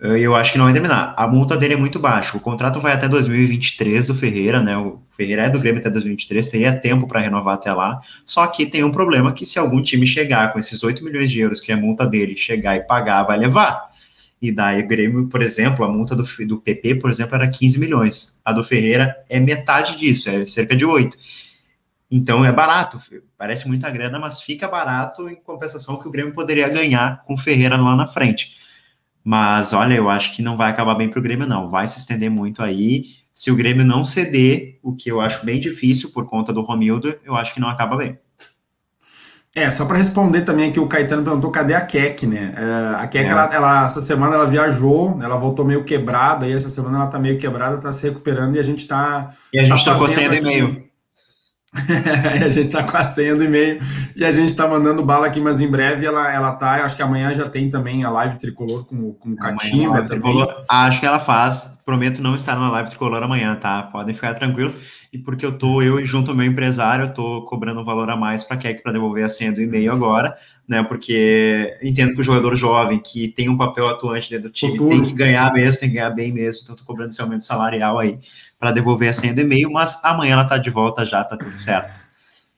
[0.00, 1.14] Eu acho que não vai terminar.
[1.16, 2.36] A multa dele é muito baixa.
[2.36, 4.76] O contrato vai até 2023 do Ferreira, né?
[4.76, 8.00] O Ferreira é do Grêmio até 2023, teria tempo para renovar até lá.
[8.26, 11.38] Só que tem um problema que se algum time chegar com esses 8 milhões de
[11.38, 13.93] euros que é a multa dele, chegar e pagar, vai levar.
[14.44, 17.80] E daí o Grêmio, por exemplo, a multa do, do PP, por exemplo, era 15
[17.80, 18.38] milhões.
[18.44, 21.16] A do Ferreira é metade disso, é cerca de 8.
[22.10, 23.00] Então é barato,
[23.38, 27.38] parece muita grana, mas fica barato em compensação que o Grêmio poderia ganhar com o
[27.38, 28.52] Ferreira lá na frente.
[29.24, 31.70] Mas olha, eu acho que não vai acabar bem para o Grêmio, não.
[31.70, 33.04] Vai se estender muito aí.
[33.32, 37.18] Se o Grêmio não ceder, o que eu acho bem difícil por conta do Romildo,
[37.24, 38.18] eu acho que não acaba bem.
[39.56, 42.52] É, só para responder também aqui, o Caetano perguntou cadê a Keck, né?
[42.56, 43.30] É, a Keck, é.
[43.30, 47.20] ela, ela, essa semana ela viajou, ela voltou meio quebrada, e essa semana ela tá
[47.20, 49.32] meio quebrada, tá se recuperando e a gente tá.
[49.52, 50.84] E a gente tá trocou senha do e-mail.
[52.44, 53.80] a gente tá com a senha do e-mail
[54.14, 56.84] e a gente tá mandando bala aqui, mas em breve ela, ela tá.
[56.84, 60.46] Acho que amanhã já tem também a live tricolor com, com o Catimba também.
[60.68, 61.78] Acho que ela faz.
[61.84, 63.82] Prometo não estar na live tricolor amanhã, tá?
[63.82, 65.06] Podem ficar tranquilos.
[65.12, 68.16] E porque eu tô, eu junto ao meu empresário, eu tô cobrando um valor a
[68.16, 70.34] mais para Keck para devolver a senha do e-mail agora,
[70.66, 70.82] né?
[70.82, 74.90] Porque entendo que o jogador jovem que tem um papel atuante dentro do time Futuro.
[74.90, 76.62] tem que ganhar mesmo, tem que ganhar bem mesmo.
[76.64, 78.18] Então, tô cobrando esse aumento salarial aí
[78.58, 81.54] para devolver a senha do e-mail, mas amanhã ela tá de volta já, tá tudo
[81.54, 82.04] certo.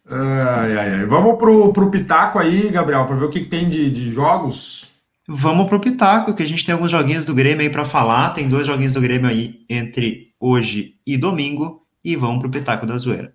[0.08, 1.04] Ai, ai, ai.
[1.04, 4.95] Vamos pro, pro Pitaco aí, Gabriel, para ver o que, que tem de, de jogos.
[5.28, 8.30] Vamos pro Pitaco, que a gente tem alguns joguinhos do Grêmio aí para falar.
[8.30, 11.84] Tem dois joguinhos do Grêmio aí entre hoje e domingo.
[12.04, 13.34] E vamos pro Pitaco da Zoeira.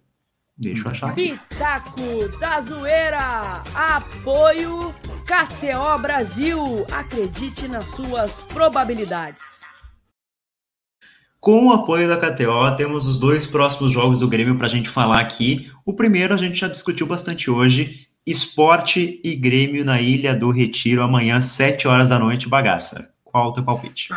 [0.57, 1.13] Deixa eu achar.
[1.13, 3.63] Pitaco da Zoeira.
[3.75, 4.93] Apoio
[5.25, 6.85] KTO Brasil.
[6.91, 9.59] Acredite nas suas probabilidades.
[11.41, 14.87] Com o apoio da KTO, temos os dois próximos jogos do Grêmio para a gente
[14.87, 15.71] falar aqui.
[15.83, 21.01] O primeiro a gente já discutiu bastante hoje: Esporte e Grêmio na Ilha do Retiro,
[21.01, 23.09] amanhã, 7 horas da noite, bagaça.
[23.23, 24.09] Qual o teu palpite?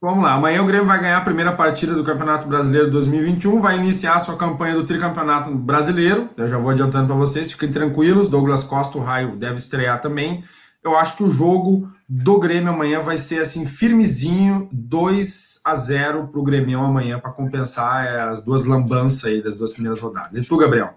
[0.00, 3.76] Vamos lá, amanhã o Grêmio vai ganhar a primeira partida do Campeonato Brasileiro 2021, vai
[3.76, 6.28] iniciar sua campanha do tricampeonato brasileiro.
[6.36, 8.28] Eu já vou adiantando para vocês, fiquem tranquilos.
[8.28, 10.44] Douglas Costa, o Raio, deve estrear também.
[10.84, 16.28] Eu acho que o jogo do Grêmio amanhã vai ser assim firmezinho, 2 a 0
[16.28, 20.36] para o Grêmio amanhã para compensar é, as duas lambanças aí das duas primeiras rodadas.
[20.36, 20.94] E tu, Gabriel?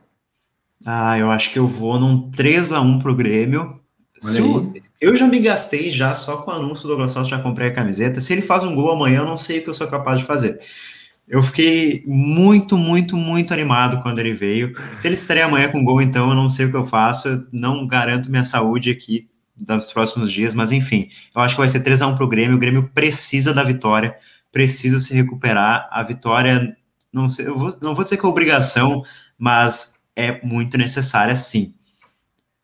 [0.86, 3.80] Ah, eu acho que eu vou num 3 a 1 pro Grêmio.
[4.38, 7.70] Eu, eu, já me gastei já só com o anúncio do Douglas Costa, já comprei
[7.70, 8.20] a camiseta.
[8.20, 10.26] Se ele faz um gol amanhã, eu não sei o que eu sou capaz de
[10.26, 10.60] fazer.
[11.28, 14.74] Eu fiquei muito, muito, muito animado quando ele veio.
[14.98, 17.28] Se ele estreia amanhã com gol, então eu não sei o que eu faço.
[17.28, 21.68] Eu não garanto minha saúde aqui dos próximos dias, mas enfim, eu acho que vai
[21.68, 22.56] ser 3 a 1 para o Grêmio.
[22.56, 24.16] O Grêmio precisa da vitória,
[24.52, 25.88] precisa se recuperar.
[25.92, 26.76] A vitória,
[27.14, 29.04] não sei, eu vou, não vou dizer que é obrigação,
[29.38, 31.74] mas é muito necessária sim.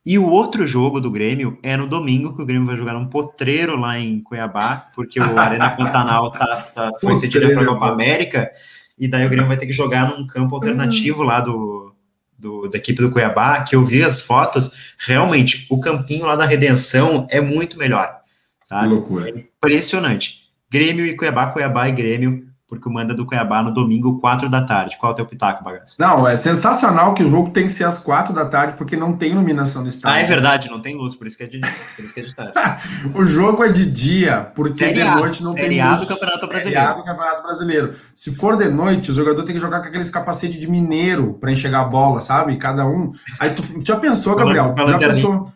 [0.05, 3.07] E o outro jogo do Grêmio é no domingo, que o Grêmio vai jogar um
[3.07, 7.87] potreiro lá em Cuiabá, porque o Arena Pantanal tá, tá, foi cedido para a Copa
[7.87, 8.51] América,
[8.99, 11.95] e daí o Grêmio vai ter que jogar num campo alternativo lá do,
[12.37, 16.45] do, da equipe do Cuiabá, que eu vi as fotos, realmente, o campinho lá da
[16.45, 18.19] Redenção é muito melhor,
[18.61, 18.89] sabe?
[18.89, 19.29] Que loucura.
[19.29, 20.45] É impressionante.
[20.69, 24.63] Grêmio e Cuiabá, Cuiabá e Grêmio, porque o manda do Cuiabá no domingo, 4 da
[24.63, 24.97] tarde.
[24.97, 25.95] Qual é o teu pitaco, bagaço?
[25.99, 29.15] Não, é sensacional que o jogo tem que ser às 4 da tarde, porque não
[29.15, 30.17] tem iluminação no estádio.
[30.17, 32.23] Ah, é verdade, não tem luz, por isso que é de, por isso que é
[32.23, 32.53] de tarde.
[33.13, 35.99] o jogo é de dia, porque série de noite não série tem luz.
[35.99, 36.87] do Campeonato Brasileiro.
[36.87, 37.93] Série do Campeonato Brasileiro.
[38.15, 41.51] Se for de noite, o jogador tem que jogar com aqueles capacetes de mineiro para
[41.51, 42.57] enxergar a bola, sabe?
[42.57, 43.11] Cada um.
[43.39, 44.73] Aí tu já pensou, Gabriel?
[44.75, 45.53] já pensou?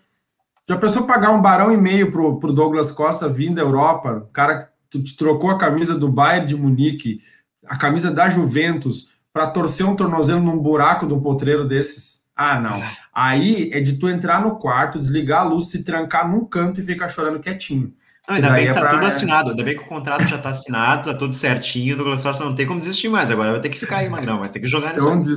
[0.70, 4.30] Já pensou pagar um barão e meio pro, pro Douglas Costa vindo da Europa?
[4.32, 7.22] Cara que tu te trocou a camisa do Bayern de Munique
[7.70, 12.26] a camisa da Juventus para torcer um tornozelo num buraco de um potreiro desses.
[12.36, 12.82] Ah, não.
[12.82, 12.92] Ah.
[13.14, 16.84] Aí é de tu entrar no quarto, desligar a luz, se trancar num canto e
[16.84, 17.94] ficar chorando quietinho.
[18.28, 18.92] Não, ainda bem que tá é pra...
[18.92, 22.24] tudo assinado, ainda bem que o contrato já tá assinado, tá tudo certinho, o Douglas
[22.24, 24.60] Costa não tem como desistir mais, agora vai ter que ficar aí, Magrão, vai ter
[24.60, 25.08] que jogar nisso.
[25.08, 25.34] Então, de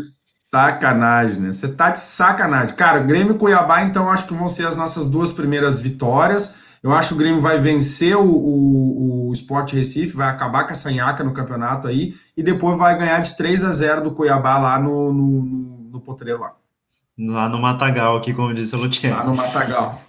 [0.50, 1.53] sacanagem, né?
[1.53, 2.76] Você tá de sacanagem.
[2.76, 6.57] Cara, Grêmio e Cuiabá, então, acho que vão ser as nossas duas primeiras vitórias.
[6.82, 10.70] Eu acho que o Grêmio vai vencer o, o, o Sport Recife, vai acabar com
[10.70, 14.59] essa nhaca no campeonato aí, e depois vai ganhar de 3 a 0 do Cuiabá
[14.59, 16.53] lá no, no, no, no Potreiro lá.
[17.18, 19.14] Lá no Matagal, aqui, como disse o Lutier.
[19.14, 20.01] Lá no Matagal.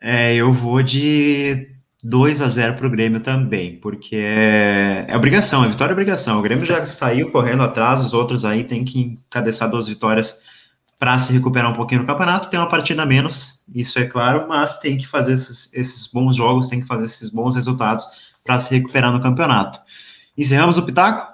[0.00, 1.68] É, eu vou de
[2.02, 6.38] 2 a 0 para o Grêmio também, porque é, é obrigação, é vitória é obrigação.
[6.38, 10.42] O Grêmio já saiu correndo atrás, os outros aí tem que encabeçar duas vitórias
[10.98, 12.48] para se recuperar um pouquinho no campeonato.
[12.48, 16.36] Tem uma partida a menos, isso é claro, mas tem que fazer esses, esses bons
[16.36, 19.80] jogos, tem que fazer esses bons resultados para se recuperar no campeonato.
[20.36, 21.32] Encerramos o Pitaco?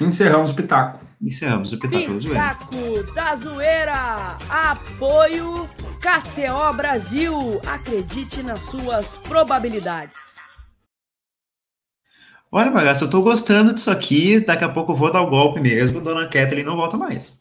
[0.00, 1.04] Encerramos o Pitaco.
[1.20, 2.54] Encerramos o Pitaco, Pitaco da Zoeira.
[2.54, 4.38] Pitaco da Zoeira.
[4.48, 5.68] Apoio
[6.00, 7.60] KTO Brasil.
[7.66, 10.36] Acredite nas suas probabilidades.
[12.50, 14.40] Olha, bagaço, eu tô gostando disso aqui.
[14.40, 16.00] Daqui a pouco eu vou dar o golpe mesmo.
[16.00, 17.38] Dona Kathleen não volta mais.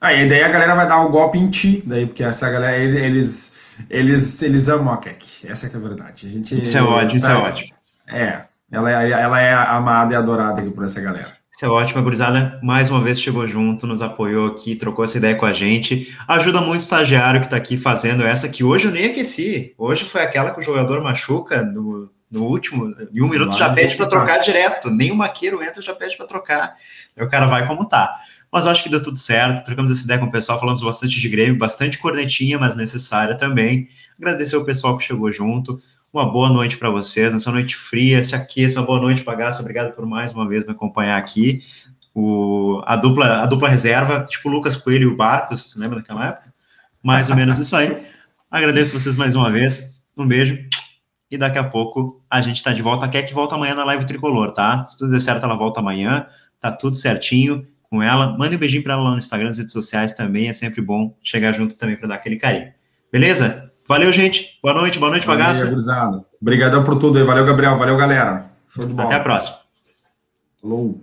[0.00, 2.76] Aí daí a galera vai dar o um golpe em ti, daí, porque essa galera,
[2.76, 3.53] eles,
[3.88, 5.46] eles, eles amam a Keck.
[5.46, 6.26] Essa que é a verdade.
[6.26, 7.74] A gente, isso é ótimo, isso é ótimo.
[8.06, 11.32] É, ela é, ela é amada e adorada aqui por essa galera.
[11.54, 15.18] Isso é ótimo, a gurizada mais uma vez chegou junto, nos apoiou aqui, trocou essa
[15.18, 16.12] ideia com a gente.
[16.26, 19.72] Ajuda muito o estagiário que está aqui fazendo essa, que hoje eu nem aqueci.
[19.78, 23.96] Hoje foi aquela que o jogador machuca no, no último, em um minuto já pede
[23.96, 24.90] para trocar direto.
[24.90, 26.74] Nem o maqueiro entra, já pede para trocar.
[27.16, 28.16] Aí o cara vai como tá.
[28.54, 29.64] Mas acho que deu tudo certo.
[29.64, 33.88] Trocamos essa ideia com o pessoal, falamos bastante de Grêmio, bastante cornetinha, mas necessária também.
[34.16, 35.80] Agradecer o pessoal que chegou junto.
[36.12, 38.22] Uma boa noite para vocês, nessa noite fria.
[38.22, 39.60] Se aqueça, boa noite, Bagaça.
[39.60, 41.58] Obrigado por mais uma vez me acompanhar aqui.
[42.14, 46.54] o, a, dupla, a dupla reserva, tipo Lucas Coelho e o Barcos, lembra daquela época?
[47.02, 48.06] Mais ou menos isso aí.
[48.48, 50.00] Agradeço vocês mais uma vez.
[50.16, 50.56] Um beijo.
[51.28, 53.08] E daqui a pouco a gente tá de volta.
[53.08, 54.86] Quer que volta amanhã na live tricolor, tá?
[54.86, 56.28] Se tudo der certo, ela volta amanhã.
[56.60, 58.36] Tá tudo certinho com ela.
[58.36, 60.48] Mande um beijinho para ela lá no Instagram, nas redes sociais também.
[60.48, 62.72] É sempre bom chegar junto também para dar aquele carinho.
[63.12, 63.72] Beleza?
[63.88, 64.58] Valeu, gente.
[64.62, 65.66] Boa noite, boa noite, Bagaça.
[66.40, 67.24] Obrigadão por tudo aí.
[67.24, 67.78] Valeu, Gabriel.
[67.78, 68.50] Valeu, galera.
[68.68, 69.08] Show de bola.
[69.08, 69.58] Até a próxima.
[70.60, 71.00] Falou.